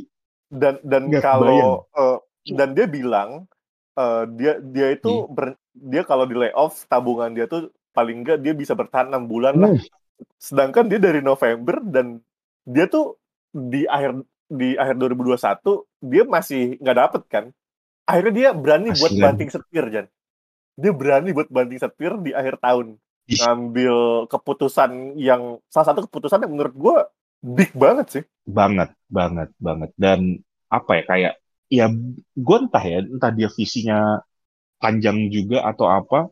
dan 0.52 0.74
dan 0.84 1.04
Nggak 1.08 1.22
kalau 1.24 1.80
eh, 1.96 2.18
dan 2.52 2.68
dia 2.76 2.86
bilang 2.86 3.48
eh, 3.96 4.24
dia 4.38 4.52
dia 4.60 4.88
itu 4.96 5.08
Hmm. 5.08 5.26
ber- 5.32 5.58
dia 5.72 6.02
kalau 6.04 6.24
di 6.28 6.36
layoff 6.36 6.84
tabungan 6.90 7.32
dia 7.32 7.46
tuh 7.48 7.72
paling 7.96 8.24
enggak 8.24 8.38
dia 8.44 8.52
bisa 8.56 8.74
bertahan 8.76 9.08
enam 9.12 9.24
bulan 9.28 9.56
lah 9.62 9.72
Nah, 9.72 9.82
sedangkan 10.40 10.86
dia 10.90 11.00
dari 11.02 11.20
November 11.24 11.80
dan 11.86 12.20
dia 12.66 12.86
tuh 12.90 13.18
di 13.52 13.84
akhir 13.88 14.22
di 14.52 14.76
akhir 14.76 15.00
2021 15.00 15.40
dia 16.04 16.22
masih 16.28 16.62
nggak 16.76 16.98
dapet 17.08 17.22
kan 17.32 17.44
akhirnya 18.04 18.34
dia 18.36 18.48
berani 18.52 18.92
buat 18.92 19.12
Kasihan. 19.12 19.24
banting 19.24 19.48
setir 19.48 19.84
Jan 19.88 20.06
dia 20.76 20.92
berani 20.92 21.30
buat 21.32 21.48
banting 21.48 21.80
setir 21.80 22.12
di 22.20 22.30
akhir 22.36 22.60
tahun 22.60 23.00
Ih. 23.32 23.38
ngambil 23.40 24.28
keputusan 24.28 25.16
yang 25.16 25.56
salah 25.72 25.94
satu 25.94 26.04
keputusan 26.10 26.44
yang 26.44 26.52
menurut 26.52 26.74
gue 26.76 26.96
big 27.42 27.72
banget 27.72 28.06
sih 28.20 28.24
banget, 28.46 28.90
banget, 29.06 29.50
banget. 29.58 29.90
Dan 29.94 30.42
apa 30.66 30.90
ya 30.98 31.02
kayak 31.06 31.34
ya 31.72 31.86
gue 32.36 32.56
entah 32.58 32.84
ya, 32.84 32.98
entah 33.04 33.32
dia 33.32 33.48
visinya 33.50 34.20
panjang 34.82 35.30
juga 35.30 35.62
atau 35.66 35.86
apa. 35.88 36.28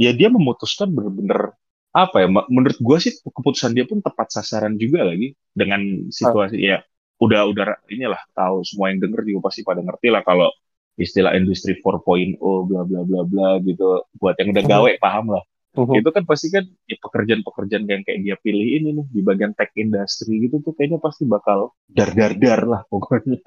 Ya 0.00 0.10
dia 0.16 0.32
memutuskan 0.32 0.88
bener-bener 0.92 1.52
apa 1.92 2.24
ya? 2.24 2.28
Menurut 2.48 2.78
gue 2.80 2.96
sih 3.00 3.12
keputusan 3.20 3.76
dia 3.76 3.84
pun 3.84 4.00
tepat 4.00 4.32
sasaran 4.32 4.76
juga 4.76 5.04
lagi 5.04 5.36
dengan 5.52 6.08
situasi 6.08 6.58
ya. 6.60 6.80
Udah 7.22 7.46
udah 7.46 7.78
inilah 7.86 8.18
tahu 8.34 8.66
semua 8.66 8.90
yang 8.90 8.98
denger 8.98 9.22
juga 9.22 9.46
pasti 9.46 9.62
pada 9.62 9.78
ngerti 9.78 10.10
lah 10.10 10.26
kalau 10.26 10.50
istilah 10.98 11.32
industri 11.38 11.78
4.0 11.78 12.36
bla 12.42 12.82
bla 12.82 13.00
bla 13.06 13.20
bla 13.22 13.48
gitu. 13.62 14.02
Buat 14.18 14.42
yang 14.42 14.50
udah 14.50 14.64
gawe 14.66 14.90
paham 14.98 15.38
lah. 15.38 15.44
Itu 15.72 16.12
kan 16.12 16.28
pasti 16.28 16.52
kan 16.52 16.68
ya, 16.84 17.00
pekerjaan-pekerjaan 17.00 17.88
yang 17.88 18.04
kayak 18.04 18.20
dia 18.20 18.36
pilih 18.36 18.66
ini 18.76 18.88
nih 18.92 19.06
di 19.08 19.20
bagian 19.24 19.56
tech 19.56 19.72
industry 19.72 20.44
gitu 20.44 20.60
tuh 20.60 20.76
kayaknya 20.76 21.00
pasti 21.00 21.24
bakal 21.24 21.72
dar 21.88 22.12
dar 22.12 22.36
dar 22.36 22.60
lah 22.68 22.82
pokoknya. 22.92 23.40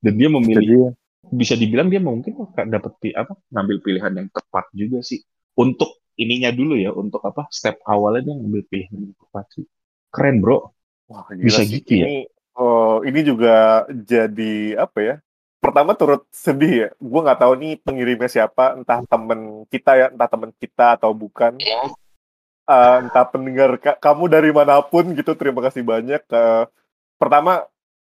Dan 0.00 0.14
dia 0.16 0.28
memilih 0.32 0.96
bisa 1.28 1.56
dibilang 1.56 1.92
dia 1.92 2.00
mungkin 2.00 2.48
dapat 2.52 2.96
apa 3.16 3.36
ngambil 3.52 3.76
pilihan 3.84 4.12
yang 4.16 4.28
tepat 4.32 4.72
juga 4.72 5.04
sih. 5.04 5.20
Untuk 5.60 6.00
ininya 6.16 6.48
dulu 6.48 6.80
ya 6.80 6.96
untuk 6.96 7.20
apa 7.26 7.44
step 7.52 7.76
awalnya 7.84 8.32
dia 8.32 8.34
ngambil 8.40 8.62
pilihan 8.70 8.96
yang 8.96 9.14
tepat 9.18 9.44
sih. 9.52 9.66
Keren 10.08 10.40
bro. 10.40 10.72
Wah, 11.12 11.28
Bisa 11.36 11.60
sih. 11.60 11.84
gitu 11.84 11.92
ya? 12.00 12.06
Ini, 12.08 12.18
oh, 12.56 13.02
ini 13.06 13.20
juga 13.26 13.84
jadi 13.90 14.78
apa 14.78 14.98
ya? 15.02 15.14
Pertama 15.60 15.96
turut 15.96 16.22
sedih 16.28 16.72
ya. 16.86 16.88
Gue 17.00 17.20
nggak 17.24 17.40
tahu 17.40 17.52
nih 17.56 17.72
pengirimnya 17.80 18.28
siapa, 18.28 18.76
entah 18.76 19.00
temen 19.06 19.64
kita 19.72 19.92
ya, 19.96 20.06
entah 20.12 20.28
temen 20.28 20.50
kita 20.56 20.98
atau 21.00 21.10
bukan. 21.16 21.56
Eh, 22.64 22.96
entah 23.04 23.24
pendengar 23.28 23.76
ka- 23.76 24.00
kamu 24.00 24.24
dari 24.28 24.50
mana 24.52 24.80
pun 24.80 25.04
gitu. 25.12 25.32
Terima 25.36 25.60
kasih 25.64 25.84
banyak. 25.84 26.22
Eh, 26.24 26.64
pertama, 27.20 27.64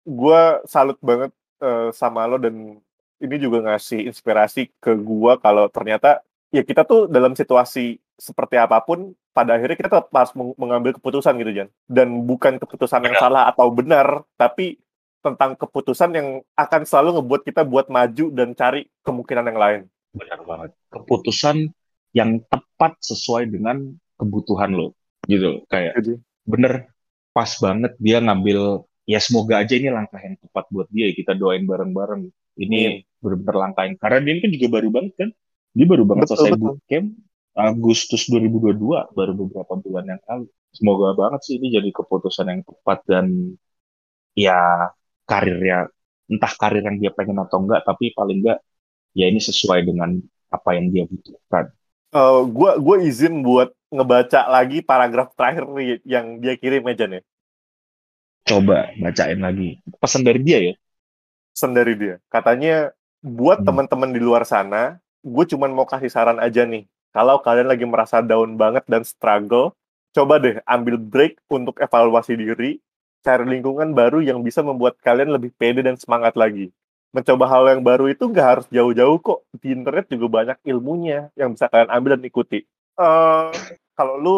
gue 0.07 0.41
salut 0.71 0.99
banget 1.03 1.35
eh, 1.63 1.91
sama 1.95 2.29
lo 2.31 2.39
dan 2.39 2.79
ini 3.19 3.37
juga 3.41 3.65
ngasih 3.65 4.07
inspirasi 4.13 4.69
ke 4.77 4.93
gue 4.93 5.33
kalau 5.41 5.67
ternyata 5.73 6.21
ya 6.53 6.63
kita 6.63 6.85
tuh 6.85 7.09
dalam 7.09 7.33
situasi 7.33 7.97
seperti 8.17 8.61
apa 8.61 8.81
pun 8.85 9.17
pada 9.37 9.61
akhirnya 9.61 9.77
kita 9.77 9.93
tetap 9.93 10.09
harus 10.09 10.33
meng- 10.33 10.57
mengambil 10.57 10.97
keputusan 10.97 11.37
gitu 11.37 11.53
Jan. 11.53 11.69
Dan 11.85 12.25
bukan 12.25 12.57
keputusan 12.57 13.05
yang 13.05 13.13
Benar. 13.13 13.25
salah 13.29 13.43
atau 13.53 13.69
benar 13.69 14.25
tapi 14.41 14.81
tentang 15.21 15.53
keputusan 15.61 16.11
yang 16.17 16.29
akan 16.57 16.83
selalu 16.89 17.21
ngebuat 17.21 17.43
kita 17.45 17.63
buat 17.69 17.93
maju 17.93 18.25
dan 18.33 18.57
cari 18.57 18.89
kemungkinan 19.05 19.45
yang 19.53 19.61
lain. 19.61 19.81
Benar 20.17 20.41
banget. 20.49 20.71
Keputusan 20.89 21.69
yang 22.17 22.41
tepat 22.49 22.97
sesuai 23.05 23.53
dengan 23.53 23.93
kebutuhan 24.17 24.73
lo 24.73 24.97
gitu. 25.29 25.61
Kayak 25.69 26.01
jadi? 26.01 26.15
bener 26.47 26.89
pas 27.37 27.51
banget 27.61 27.93
dia 28.01 28.23
ngambil 28.23 28.87
ya 29.05 29.19
semoga 29.21 29.61
aja 29.61 29.75
ini 29.77 29.93
langkah 29.93 30.23
yang 30.23 30.39
tepat 30.41 30.65
buat 30.73 30.89
dia 30.89 31.13
kita 31.13 31.37
doain 31.37 31.69
bareng-bareng. 31.69 32.33
Ini 32.57 33.05
bener-bener 33.21 33.57
langkah 33.61 33.85
yang 33.85 34.01
karena 34.01 34.19
dia 34.25 34.35
kan 34.41 34.51
juga 34.57 34.67
baru 34.73 34.89
banget 34.89 35.13
kan? 35.21 35.31
Dia 35.77 35.85
baru 35.85 36.05
banget 36.09 36.25
Betul, 36.25 36.37
selesai 36.41 36.53
betul. 36.57 36.65
bootcamp 36.65 37.07
Agustus 37.57 38.29
2022 38.29 39.17
baru 39.17 39.33
beberapa 39.33 39.75
bulan 39.81 40.05
yang 40.05 40.23
lalu. 40.29 40.47
Semoga 40.77 41.17
banget 41.17 41.41
sih 41.49 41.55
ini 41.57 41.73
jadi 41.73 41.89
keputusan 41.89 42.53
yang 42.53 42.61
tepat 42.61 43.01
dan 43.09 43.57
ya 44.37 44.93
karirnya 45.25 45.89
entah 46.29 46.53
karir 46.61 46.85
yang 46.85 47.01
dia 47.01 47.09
pengen 47.17 47.41
atau 47.41 47.65
enggak 47.65 47.81
tapi 47.89 48.13
paling 48.13 48.45
enggak 48.45 48.61
ya 49.17 49.25
ini 49.33 49.41
sesuai 49.41 49.89
dengan 49.89 50.21
apa 50.53 50.77
yang 50.77 50.93
dia 50.93 51.09
butuhkan. 51.09 51.73
Uh, 52.13 52.45
gua 52.45 52.77
gua 52.77 53.01
izin 53.01 53.41
buat 53.41 53.73
ngebaca 53.89 54.53
lagi 54.53 54.85
paragraf 54.85 55.33
terakhir 55.33 55.65
yang 56.05 56.37
dia 56.45 56.55
kirim 56.61 56.85
aja 56.85 57.09
nih. 57.09 57.25
Coba 58.47 58.93
bacain 59.01 59.41
lagi. 59.41 59.81
Pesan 59.97 60.23
dari 60.23 60.41
dia 60.45 60.59
ya? 60.61 60.75
Pesan 61.57 61.73
dari 61.73 61.97
dia. 61.97 62.21
Katanya 62.29 62.93
buat 63.25 63.65
hmm. 63.65 63.67
teman-teman 63.67 64.11
di 64.15 64.21
luar 64.23 64.47
sana, 64.47 65.03
gue 65.25 65.45
cuman 65.51 65.73
mau 65.75 65.89
kasih 65.89 66.13
saran 66.13 66.39
aja 66.39 66.63
nih. 66.63 66.87
Kalau 67.17 67.41
kalian 67.41 67.73
lagi 67.73 67.89
merasa 67.89 68.21
down 68.21 68.61
banget 68.61 68.85
dan 68.85 69.01
struggle, 69.01 69.73
coba 70.13 70.37
deh 70.37 70.61
ambil 70.69 71.01
break 71.01 71.41
untuk 71.49 71.81
evaluasi 71.81 72.37
diri, 72.37 72.77
cari 73.25 73.49
lingkungan 73.49 73.97
baru 73.97 74.21
yang 74.21 74.45
bisa 74.45 74.61
membuat 74.61 75.01
kalian 75.01 75.33
lebih 75.33 75.49
pede 75.57 75.81
dan 75.81 75.97
semangat 75.97 76.37
lagi. 76.37 76.69
Mencoba 77.17 77.49
hal 77.49 77.73
yang 77.73 77.81
baru 77.81 78.13
itu 78.13 78.29
nggak 78.29 78.49
harus 78.53 78.67
jauh-jauh 78.69 79.17
kok. 79.25 79.49
Di 79.57 79.73
internet 79.73 80.13
juga 80.13 80.29
banyak 80.29 80.61
ilmunya 80.69 81.33
yang 81.33 81.57
bisa 81.57 81.73
kalian 81.73 81.89
ambil 81.89 82.21
dan 82.21 82.29
ikuti. 82.29 82.69
Uh, 83.01 83.49
kalau 83.97 84.21
lu, 84.21 84.37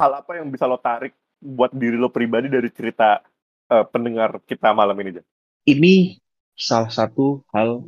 hal 0.00 0.24
apa 0.24 0.40
yang 0.40 0.48
bisa 0.48 0.64
lo 0.64 0.80
tarik 0.80 1.12
buat 1.36 1.76
diri 1.76 2.00
lo 2.00 2.08
pribadi 2.08 2.48
dari 2.48 2.72
cerita 2.72 3.20
uh, 3.68 3.84
pendengar 3.84 4.40
kita 4.48 4.72
malam 4.72 4.96
ini, 5.04 5.20
Jan? 5.20 5.26
Ini 5.68 6.16
salah 6.56 6.88
satu 6.88 7.44
hal 7.52 7.84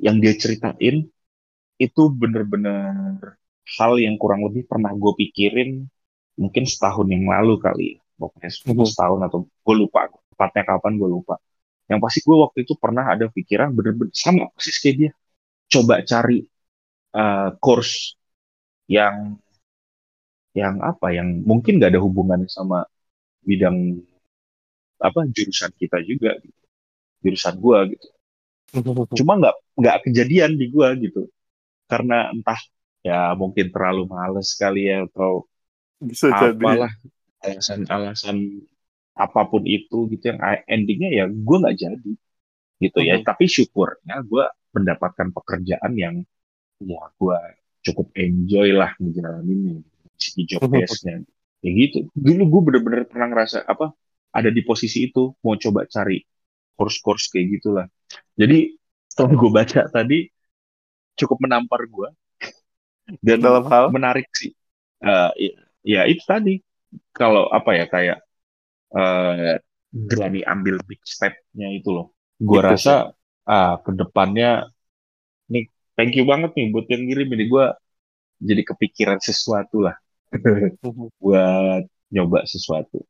yang 0.00 0.16
dia 0.16 0.32
ceritain 0.32 1.12
itu 1.76 2.02
bener-bener 2.08 3.36
hal 3.78 3.98
yang 4.00 4.18
kurang 4.18 4.42
lebih 4.46 4.66
pernah 4.66 4.90
gue 4.90 5.12
pikirin 5.14 5.86
mungkin 6.40 6.64
setahun 6.64 7.06
yang 7.06 7.28
lalu 7.28 7.60
kali 7.60 7.86
ya. 7.96 8.00
pokoknya 8.16 8.50
mm-hmm. 8.50 8.88
setahun 8.88 9.20
atau 9.26 9.38
gue 9.46 9.74
lupa 9.76 10.08
tepatnya 10.32 10.64
kapan 10.66 10.92
gue 10.96 11.08
lupa 11.08 11.36
yang 11.90 11.98
pasti 11.98 12.22
gue 12.22 12.36
waktu 12.36 12.58
itu 12.62 12.74
pernah 12.78 13.10
ada 13.10 13.26
pikiran 13.26 13.74
bener-bener 13.74 14.14
sama 14.14 14.46
persis 14.54 14.78
kayak 14.78 14.96
dia 14.96 15.10
coba 15.70 16.02
cari 16.06 16.46
uh, 17.14 17.50
course 17.58 18.14
yang 18.90 19.38
yang 20.50 20.82
apa 20.82 21.14
yang 21.14 21.46
mungkin 21.46 21.78
gak 21.78 21.94
ada 21.94 22.02
hubungannya 22.02 22.50
sama 22.50 22.82
bidang 23.46 24.02
apa 25.00 25.24
jurusan 25.30 25.72
kita 25.78 26.02
juga 26.04 26.36
gitu. 26.42 26.60
jurusan 27.24 27.54
gue 27.56 27.78
gitu 27.96 28.08
cuma 29.18 29.34
nggak 29.40 29.56
nggak 29.80 29.96
kejadian 30.06 30.54
di 30.54 30.70
gue 30.70 30.88
gitu 31.02 31.22
karena 31.90 32.30
entah 32.30 32.60
ya 33.00 33.32
mungkin 33.36 33.72
terlalu 33.72 34.08
males 34.08 34.52
kali 34.56 34.88
ya 34.92 35.08
atau 35.08 35.48
bisa 36.00 36.32
apalah 36.32 36.92
alasan-alasan 37.40 38.64
apa 39.16 39.40
pun 39.48 39.64
itu 39.64 40.08
gitu 40.12 40.32
yang 40.32 40.40
endingnya 40.68 41.10
ya 41.12 41.24
gue 41.28 41.56
nggak 41.60 41.76
jadi 41.76 42.12
gitu 42.80 42.98
ya. 43.04 43.20
Hmm. 43.20 43.26
tapi 43.28 43.44
syukurnya 43.44 44.24
gue 44.24 44.44
mendapatkan 44.72 45.28
pekerjaan 45.34 45.92
yang 45.96 46.16
ya 46.80 47.04
gue 47.20 47.40
cukup 47.84 48.08
enjoy 48.16 48.72
lah 48.72 48.96
menjalani 48.96 49.84
si 50.16 50.44
job 50.48 50.64
testnya 50.68 51.20
ya 51.64 51.70
gitu. 51.76 52.08
Dulu 52.16 52.42
gue 52.48 52.60
bener-bener 52.72 53.04
pernah 53.04 53.28
ngerasa 53.28 53.68
apa 53.68 53.92
ada 54.32 54.48
di 54.48 54.64
posisi 54.64 55.08
itu 55.10 55.36
mau 55.44 55.56
coba 55.60 55.84
cari 55.84 56.24
course-course 56.76 57.28
kayak 57.28 57.60
gitulah. 57.60 57.86
Jadi 58.38 58.72
setelah 59.04 59.32
gue 59.36 59.50
baca 59.52 59.80
tadi 59.92 60.18
cukup 61.20 61.44
menampar 61.44 61.84
gue 61.84 62.08
dan 63.18 63.38
dalam 63.42 63.64
hal? 63.66 63.90
menarik 63.90 64.28
sih. 64.36 64.54
Uh, 65.02 65.32
ya, 65.82 66.06
itu 66.06 66.22
tadi. 66.22 66.62
Kalau 67.14 67.46
apa 67.50 67.74
ya 67.74 67.86
kayak 67.86 68.18
uh, 68.94 69.58
berani 69.90 70.42
ambil 70.46 70.78
big 70.86 71.02
stepnya 71.02 71.70
itu 71.70 71.90
loh. 71.90 72.14
Gue 72.38 72.62
gitu 72.62 72.70
rasa 72.70 73.14
ah 73.46 73.54
uh, 73.54 73.74
ke 73.82 73.90
depannya 73.94 74.70
nih 75.50 75.66
thank 75.98 76.14
you 76.14 76.22
banget 76.26 76.54
nih 76.54 76.70
buat 76.70 76.86
yang 76.90 77.06
ngirim 77.06 77.28
ini. 77.34 77.44
Gue 77.50 77.66
jadi 78.40 78.62
kepikiran 78.64 79.20
sesuatu 79.20 79.84
lah. 79.84 79.96
Buat 81.22 81.84
nyoba 82.10 82.46
sesuatu. 82.46 83.02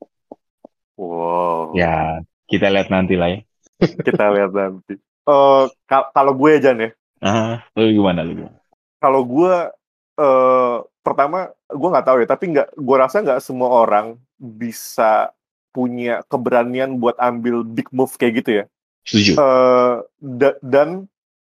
Wow. 0.96 1.72
Ya 1.76 2.20
kita 2.50 2.68
lihat 2.68 2.92
nanti 2.92 3.14
lah 3.16 3.32
ya. 3.32 3.38
Kita 4.06 4.28
lihat 4.36 4.52
nanti. 4.52 5.00
Uh, 5.24 5.70
kalau 5.88 6.36
gue 6.36 6.50
aja 6.52 6.76
nih. 6.76 6.92
Ah, 7.20 7.64
lu 7.76 7.92
gimana 7.92 8.24
lu 8.24 8.48
Kalau 9.00 9.24
gue 9.24 9.54
uh, 10.20 10.84
pertama 11.00 11.48
gue 11.72 11.88
nggak 11.88 12.06
tahu 12.06 12.16
ya, 12.20 12.28
tapi 12.28 12.44
nggak 12.52 12.68
gue 12.76 12.96
rasa 13.00 13.24
nggak 13.24 13.40
semua 13.40 13.72
orang 13.72 14.20
bisa 14.36 15.32
punya 15.72 16.20
keberanian 16.28 16.98
buat 17.00 17.16
ambil 17.16 17.64
big 17.64 17.88
move 17.90 18.12
kayak 18.20 18.44
gitu 18.44 18.50
ya. 18.62 18.64
Setuju. 19.08 19.32
Uh, 19.40 19.94
da 20.20 20.50
dan 20.60 21.08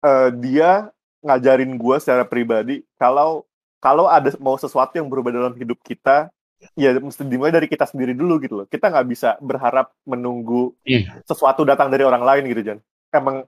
uh, 0.06 0.30
dia 0.30 0.94
ngajarin 1.22 1.74
gue 1.78 1.96
secara 2.02 2.26
pribadi 2.26 2.86
kalau 2.98 3.46
kalau 3.82 4.06
ada 4.06 4.30
mau 4.38 4.54
sesuatu 4.54 4.94
yang 4.94 5.10
berubah 5.10 5.34
dalam 5.34 5.54
hidup 5.58 5.78
kita 5.82 6.30
ya 6.78 6.94
mesti 6.94 7.26
dimulai 7.26 7.50
dari 7.50 7.66
kita 7.66 7.90
sendiri 7.90 8.14
dulu 8.14 8.38
gitu 8.38 8.62
loh. 8.62 8.66
Kita 8.70 8.90
nggak 8.90 9.06
bisa 9.10 9.34
berharap 9.42 9.90
menunggu 10.06 10.70
yeah. 10.86 11.18
sesuatu 11.26 11.66
datang 11.66 11.90
dari 11.90 12.06
orang 12.06 12.22
lain 12.22 12.46
gitu 12.46 12.62
Jan. 12.62 12.78
Emang 13.10 13.44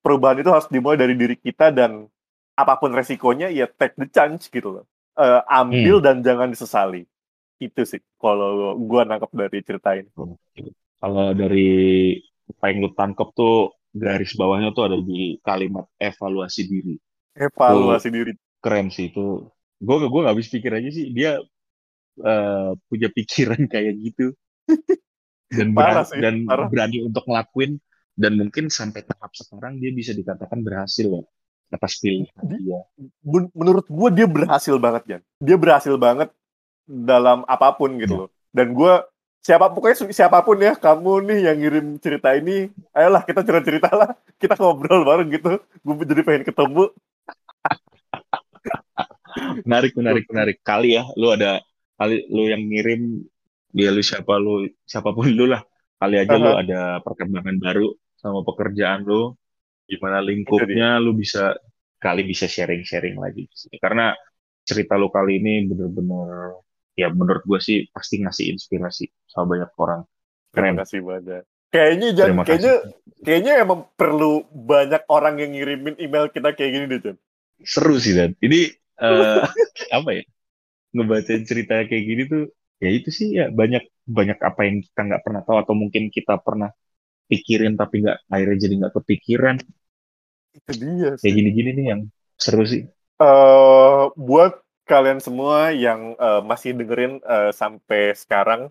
perubahan 0.00 0.38
itu 0.38 0.48
harus 0.48 0.70
dimulai 0.70 0.94
dari 0.94 1.18
diri 1.18 1.34
kita 1.34 1.74
dan 1.74 2.06
apa 2.56 2.76
pun 2.78 2.92
resikonya 2.92 3.48
ya 3.48 3.68
take 3.68 3.96
the 3.96 4.08
chance 4.08 4.48
gitu 4.48 4.80
loh. 4.80 4.84
Uh, 5.12 5.44
ambil 5.48 6.00
hmm. 6.00 6.04
dan 6.04 6.16
jangan 6.24 6.48
disesali. 6.48 7.04
Itu 7.60 7.84
sih 7.84 8.00
kalau 8.16 8.74
gua 8.80 9.04
nangkep 9.04 9.30
dari 9.32 9.58
cerita 9.60 9.94
ini. 9.94 10.08
Oh, 10.16 10.36
kalau 10.98 11.36
dari 11.36 12.16
apa 12.48 12.64
yang 12.72 12.88
lu 12.88 12.90
tangkep 12.92 13.28
tuh 13.36 13.76
garis 13.92 14.32
bawahnya 14.36 14.72
tuh 14.72 14.88
ada 14.88 14.98
di 14.98 15.36
kalimat 15.44 15.84
evaluasi 16.00 16.62
diri. 16.64 16.96
Evaluasi 17.36 18.08
itu 18.08 18.16
diri. 18.16 18.32
Keren 18.62 18.88
sih 18.88 19.12
itu. 19.12 19.46
Gue 19.82 19.98
gue 19.98 20.20
gak 20.22 20.32
habis 20.38 20.46
pikir 20.46 20.70
aja 20.70 20.90
sih 20.94 21.10
dia 21.10 21.42
uh, 22.22 22.70
punya 22.86 23.08
pikiran 23.10 23.66
kayak 23.72 23.98
gitu 23.98 24.30
dan 25.52 25.76
berani, 25.76 26.04
sih, 26.08 26.20
dan 26.20 26.34
parah. 26.48 26.68
berani 26.68 26.98
untuk 27.04 27.24
ngelakuin 27.28 27.76
dan 28.16 28.32
mungkin 28.36 28.68
sampai 28.68 29.04
tahap 29.04 29.32
sekarang 29.32 29.80
dia 29.80 29.92
bisa 29.92 30.12
dikatakan 30.16 30.60
berhasil 30.64 31.08
ya 31.08 31.22
atas 31.72 31.98
pilihan 31.98 32.28
dia. 32.44 32.78
Menurut 33.56 33.88
gue 33.88 34.08
dia 34.12 34.26
berhasil 34.28 34.76
banget 34.76 35.02
ya. 35.08 35.18
Dia 35.40 35.56
berhasil 35.56 35.96
banget 35.96 36.28
dalam 36.84 37.48
apa 37.48 37.72
pun 37.74 37.96
gitu 37.96 38.14
ya. 38.14 38.20
loh. 38.26 38.28
Dan 38.52 38.76
gue 38.76 38.94
siapa 39.42 39.72
pokoknya 39.72 40.12
siapa 40.12 40.44
pun 40.44 40.60
ya 40.60 40.76
kamu 40.76 41.12
nih 41.26 41.38
yang 41.50 41.56
ngirim 41.58 41.86
cerita 41.98 42.36
ini, 42.36 42.70
ayolah 42.94 43.24
kita 43.24 43.42
cerita 43.42 43.64
cerita 43.64 43.90
lah, 43.90 44.10
kita 44.36 44.54
ngobrol 44.60 45.02
bareng 45.02 45.32
gitu. 45.32 45.58
Gue 45.82 46.04
jadi 46.04 46.22
pengen 46.22 46.44
ketemu. 46.46 46.92
menarik 49.66 49.96
menarik 49.96 50.24
menarik 50.28 50.58
kali 50.60 51.00
ya, 51.00 51.08
lu 51.16 51.32
ada 51.32 51.64
kali 51.96 52.28
lu 52.28 52.50
yang 52.50 52.60
ngirim 52.68 53.24
dia 53.72 53.88
lu 53.88 54.04
siapa 54.04 54.36
lu 54.36 54.68
siapa 54.84 55.16
pun 55.16 55.32
lu 55.32 55.48
lah 55.48 55.64
kali 55.96 56.20
aja 56.20 56.34
uh 56.34 56.36
-huh. 56.36 56.44
lu 56.44 56.52
ada 56.60 56.80
perkembangan 57.00 57.56
baru 57.56 57.88
sama 58.20 58.44
pekerjaan 58.44 59.08
lu 59.08 59.32
gimana 59.88 60.22
lingkupnya 60.22 60.96
lu 61.02 61.12
bisa 61.16 61.56
kali 62.02 62.26
bisa 62.26 62.50
sharing-sharing 62.50 63.14
lagi 63.18 63.46
karena 63.78 64.16
cerita 64.62 64.94
lu 64.94 65.10
kali 65.10 65.42
ini 65.42 65.66
bener-bener 65.66 66.62
ya 66.94 67.08
menurut 67.10 67.42
gue 67.44 67.60
sih 67.60 67.78
pasti 67.90 68.20
ngasih 68.20 68.52
inspirasi 68.56 69.08
sama 69.28 69.56
banyak 69.56 69.70
orang. 69.80 70.00
Keren. 70.52 70.76
terima 70.76 70.82
kasih 70.84 71.00
banyak. 71.00 71.42
Kayaknya 71.72 72.08
jangan 72.12 72.44
kayaknya 72.44 72.74
kayaknya 73.24 73.52
emang 73.64 73.80
perlu 73.96 74.44
banyak 74.52 75.02
orang 75.08 75.40
yang 75.40 75.56
ngirimin 75.56 75.96
email 75.96 76.28
kita 76.28 76.52
kayak 76.52 76.70
gini 76.76 76.84
deh 76.92 77.00
Jan. 77.00 77.16
Seru 77.64 77.96
sih 77.96 78.12
dan. 78.12 78.36
Ini 78.36 78.68
uh, 79.00 79.48
apa 79.96 80.10
ya? 80.12 80.22
Ngebacain 80.92 81.48
cerita 81.48 81.80
kayak 81.88 82.04
gini 82.04 82.22
tuh 82.28 82.44
ya 82.76 82.90
itu 82.92 83.08
sih 83.08 83.32
ya 83.32 83.48
banyak 83.48 83.88
banyak 84.04 84.36
apa 84.42 84.60
yang 84.68 84.84
kita 84.84 85.00
nggak 85.00 85.22
pernah 85.24 85.40
tahu 85.46 85.56
atau 85.64 85.74
mungkin 85.78 86.12
kita 86.12 86.36
pernah 86.44 86.68
pikirin 87.32 87.80
tapi 87.80 88.04
nggak 88.04 88.28
akhirnya 88.28 88.58
jadi 88.60 88.74
nggak 88.84 88.94
kepikiran. 89.00 89.56
Itu 90.52 90.72
dia 90.76 91.16
sih. 91.16 91.24
kayak 91.24 91.34
gini-gini 91.40 91.70
nih 91.80 91.86
yang 91.96 92.00
seru 92.36 92.68
sih. 92.68 92.84
Uh, 93.16 94.12
buat 94.20 94.60
kalian 94.84 95.24
semua 95.24 95.72
yang 95.72 96.12
uh, 96.20 96.44
masih 96.44 96.76
dengerin 96.76 97.24
uh, 97.24 97.48
sampai 97.56 98.12
sekarang 98.12 98.68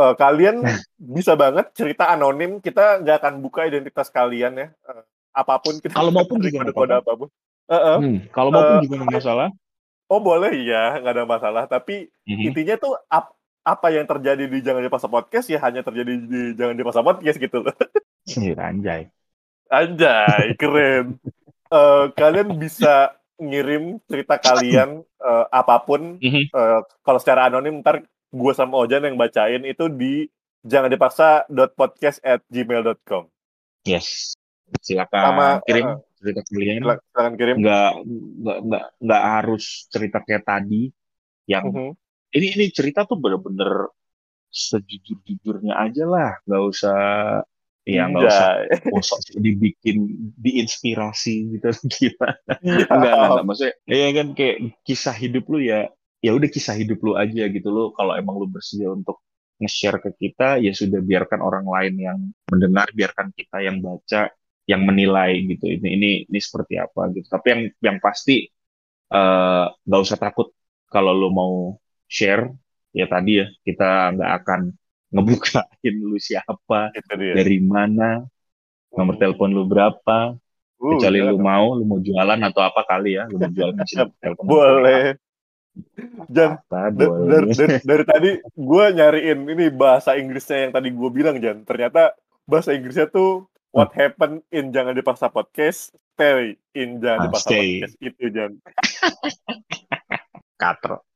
uh, 0.00 0.14
kalian 0.16 0.64
bisa 1.16 1.36
banget 1.36 1.68
cerita 1.76 2.08
anonim. 2.08 2.64
Kita 2.64 3.04
nggak 3.04 3.16
akan 3.20 3.34
buka 3.44 3.68
identitas 3.68 4.08
kalian 4.08 4.56
ya. 4.56 4.68
Uh, 4.88 5.04
apa 5.36 5.60
pun 5.60 5.76
kita 5.76 5.92
kalau 5.92 6.08
maupun 6.16 6.40
juga 6.40 6.64
kode, 6.64 6.72
kode 6.72 6.94
apa 6.96 7.12
pun. 7.12 7.28
Uh 7.68 7.76
-uh. 7.76 7.96
Hmm, 8.00 8.16
kalau 8.32 8.48
maupun 8.48 8.76
uh, 8.80 8.82
juga 8.88 8.94
nggak 9.04 9.12
masalah. 9.20 9.48
Oh 10.08 10.20
boleh. 10.24 10.56
Ya 10.64 10.96
nggak 10.96 11.12
ada 11.20 11.24
masalah. 11.28 11.64
Tapi 11.68 12.08
mm 12.08 12.32
-hmm. 12.32 12.46
intinya 12.48 12.74
tuh 12.80 12.96
ap 13.12 13.36
apa 13.62 13.88
yang 13.88 14.04
terjadi 14.04 14.44
di 14.44 14.58
Jangan 14.58 14.82
Dipaksa 14.82 15.06
Podcast 15.06 15.46
ya 15.46 15.62
hanya 15.62 15.80
terjadi 15.80 16.12
di 16.18 16.40
Jangan 16.52 16.74
Dipaksa 16.74 17.00
Podcast 17.00 17.38
gitu 17.38 17.62
loh. 17.62 17.74
Iya, 18.22 18.54
anjay. 18.58 19.10
Anjay, 19.66 20.54
keren. 20.54 21.18
uh, 21.68 22.10
kalian 22.12 22.54
bisa 22.54 23.16
ngirim 23.34 23.98
cerita 24.06 24.38
kalian 24.38 25.02
eh, 25.02 25.44
apa 25.50 25.82
pun 25.82 26.14
eh, 26.22 26.80
kalau 27.02 27.18
secara 27.18 27.50
anonim 27.50 27.82
ntar 27.82 28.06
gue 28.30 28.52
sama 28.54 28.78
Ojan 28.78 29.02
yang 29.02 29.18
bacain 29.18 29.66
itu 29.66 29.90
di 29.90 30.30
jangan 30.62 30.86
dipaksa 30.86 31.42
podcast 31.74 32.22
at 32.22 32.38
gmail.com 32.46 33.26
Yes. 33.82 34.38
Silakan 34.78 35.20
Sama, 35.26 35.48
kirim 35.66 35.84
eh, 35.84 35.96
cerita 36.14 36.40
kalian. 36.46 36.80
Sila- 36.80 37.02
silakan 37.02 37.34
kirim 37.34 37.56
Nggak, 37.58 37.90
nggak, 38.38 38.58
nggak, 38.62 38.84
nggak 39.02 39.22
harus 39.26 39.64
cerita 39.90 40.18
kayak 40.22 40.44
tadi. 40.46 40.82
Yang 41.44 41.64
Mhm. 41.66 41.90
Ini 42.32 42.46
ini 42.56 42.66
cerita 42.72 43.04
tuh 43.04 43.20
bener-bener 43.20 43.92
sejujur-jujurnya 44.52 45.76
aja 45.76 46.04
lah. 46.04 46.30
Nggak 46.44 46.62
usah, 46.68 46.98
ya 47.88 48.02
nggak 48.08 48.24
usah 48.28 48.48
usah 48.92 49.18
dibikin 49.40 50.30
diinspirasi 50.36 51.56
gitu. 51.56 51.68
Gimana? 52.00 52.52
Enggak 52.60 52.88
enggak, 52.88 53.12
enggak. 53.16 53.44
maksudnya 53.48 53.74
ya 53.88 54.08
kan 54.12 54.26
kayak 54.36 54.56
kisah 54.84 55.16
hidup 55.16 55.44
lu 55.48 55.58
ya 55.64 55.88
ya 56.22 56.30
udah 56.36 56.48
kisah 56.48 56.76
hidup 56.78 57.02
lu 57.02 57.18
aja 57.18 57.50
gitu 57.50 57.68
lo 57.72 57.90
kalau 57.98 58.14
emang 58.14 58.38
lu 58.38 58.46
bersedia 58.46 58.92
untuk 58.94 59.18
nge-share 59.58 59.98
ke 60.02 60.10
kita 60.18 60.58
ya 60.62 60.70
sudah 60.74 60.98
biarkan 61.02 61.40
orang 61.42 61.66
lain 61.66 61.94
yang 61.98 62.18
mendengar 62.50 62.90
biarkan 62.94 63.30
kita 63.34 63.62
yang 63.62 63.78
baca 63.82 64.30
yang 64.66 64.82
menilai 64.86 65.42
gitu. 65.50 65.64
Ini 65.66 65.88
ini 65.98 66.10
ini 66.30 66.38
seperti 66.38 66.78
apa 66.78 67.10
gitu. 67.14 67.26
Tapi 67.26 67.46
yang 67.50 67.60
yang 67.82 67.96
pasti 67.98 68.46
eh, 69.12 69.66
nggak 69.86 70.00
usah 70.02 70.18
takut 70.18 70.54
kalau 70.92 71.12
lu 71.16 71.28
mau 71.32 71.81
share 72.12 72.52
ya 72.92 73.08
tadi 73.08 73.40
ya 73.40 73.48
kita 73.64 74.12
nggak 74.12 74.32
akan 74.44 74.60
ngebukain 75.08 75.94
lu 75.96 76.20
siapa 76.20 76.92
dari 77.16 77.58
mana 77.58 78.20
nomor 78.92 79.16
telepon 79.16 79.48
lu 79.50 79.64
berapa 79.64 80.36
Uh, 80.82 80.98
kecuali 80.98 81.22
lu 81.22 81.38
mau 81.38 81.78
lu 81.78 81.86
mau 81.86 82.02
jualan 82.02 82.42
atau 82.42 82.58
apa 82.58 82.82
kali 82.82 83.14
ya 83.14 83.30
lu 83.30 83.38
mau 83.38 83.54
jualan 83.54 83.70
nomor 83.78 84.18
telepon 84.18 84.44
Boleh. 84.50 85.14
Jan, 86.26 86.58
da- 86.66 86.90
boleh 86.90 87.28
dari, 87.30 87.46
dari, 87.54 87.76
dari 87.86 88.02
tadi 88.04 88.30
gue 88.42 88.84
nyariin 88.90 89.46
ini 89.46 89.70
bahasa 89.70 90.18
Inggrisnya 90.18 90.66
yang 90.66 90.72
tadi 90.74 90.90
gue 90.90 91.10
bilang 91.14 91.38
Jan. 91.38 91.62
Ternyata 91.62 92.18
bahasa 92.44 92.74
Inggrisnya 92.74 93.06
tuh 93.06 93.46
What 93.70 93.94
happened 93.94 94.42
in 94.50 94.74
Jangan 94.74 94.92
Dipaksa 94.92 95.30
Podcast, 95.30 95.94
stay 96.12 96.58
in 96.74 96.98
Jangan 96.98 97.18
Ah, 97.20 97.24
Dipaksa 97.30 97.46
stay. 97.46 97.68
Podcast. 97.78 97.94
Itu 98.02 98.24
Jan. 98.34 98.52
katro 100.62 101.06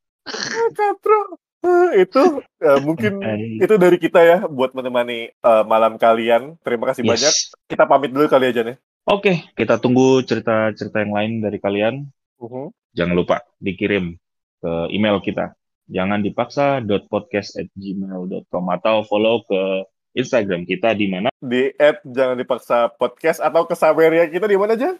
Katro. 0.73 1.39
Ah, 1.62 1.91
itu 1.95 2.23
eh, 2.61 2.79
mungkin 2.83 3.19
Eh, 3.19 3.59
itu 3.59 3.75
dari 3.75 3.99
kita 3.99 4.23
ya 4.23 4.39
buat 4.47 4.71
menemani 4.71 5.31
eh, 5.31 5.65
malam 5.67 5.99
kalian. 5.99 6.55
Terima 6.62 6.87
kasih 6.91 7.03
yes. 7.03 7.11
banyak. 7.11 7.35
Kita 7.67 7.85
pamit 7.87 8.11
dulu 8.12 8.27
kali 8.27 8.51
aja 8.51 8.62
nih. 8.62 8.77
oke 9.07 9.55
kita 9.55 9.79
tunggu 9.79 10.19
cerita-cerita 10.23 10.99
yang 10.99 11.15
lain 11.15 11.33
dari 11.39 11.62
kalian 11.62 12.11
Mhm. 12.43 12.75
jangan 12.91 13.15
lupa 13.15 13.39
dikirim 13.57 14.19
ke 14.59 14.73
email 14.91 15.23
kita 15.23 15.55
jangan 15.87 16.19
dipaksa 16.19 16.83
podcast@gmail.com 17.07 18.65
atau 18.75 19.07
follow 19.07 19.47
ke 19.47 19.87
Instagram 20.12 20.67
kita 20.67 20.91
di 20.91 21.07
mana 21.07 21.31
Di 21.39 21.71
app 21.79 22.03
Jangan 22.03 22.35
Dipaksa 22.35 22.91
Podcast 22.91 23.39
atau 23.39 23.62
ke 23.62 23.79
Saweria 23.79 24.27
kita 24.27 24.51
di 24.51 24.59
mana 24.59 24.75
Jan? 24.75 24.99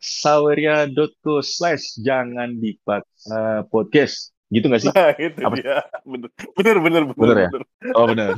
saweria.co 0.00 1.38
slash 1.38 2.02
jangan 2.02 2.56
dipaksa 2.56 3.68
podcast 3.70 4.29
gitu 4.50 4.66
nggak 4.66 4.82
sih? 4.82 4.90
Nah, 4.90 5.10
itu 5.16 5.38
Apa? 5.40 5.54
dia. 5.56 5.76
Bener, 6.04 6.28
bener, 6.54 6.76
bener. 6.78 7.02
bener, 7.06 7.14
Bener 7.16 7.36
ya? 7.38 7.48
bener. 7.50 7.62
Oh 7.94 8.04
benar. 8.06 8.30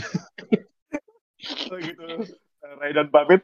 Oh, 1.72 1.76
gitu. 1.80 2.04
Raidan 2.78 3.08
pamit. 3.10 3.42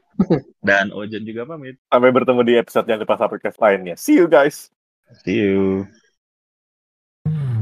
Dan 0.63 0.95
Ojan 0.95 1.27
juga 1.27 1.45
pamit. 1.45 1.77
Sampai 1.91 2.15
bertemu 2.15 2.41
di 2.47 2.55
episode 2.57 2.87
yang 2.87 3.01
dipaksa 3.03 3.27
podcast 3.27 3.59
lainnya. 3.59 3.99
See 3.99 4.17
you 4.17 4.31
guys. 4.31 4.71
See 5.25 5.41
you. 5.41 5.85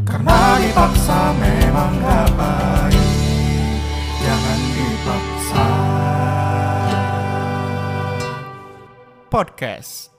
Karena 0.07 0.39
dipaksa 0.63 1.35
memang 1.35 1.99
gak 1.99 2.31
baik 2.39 3.07
Jangan 4.23 4.61
dipaksa 4.71 5.65
Podcast 9.27 10.15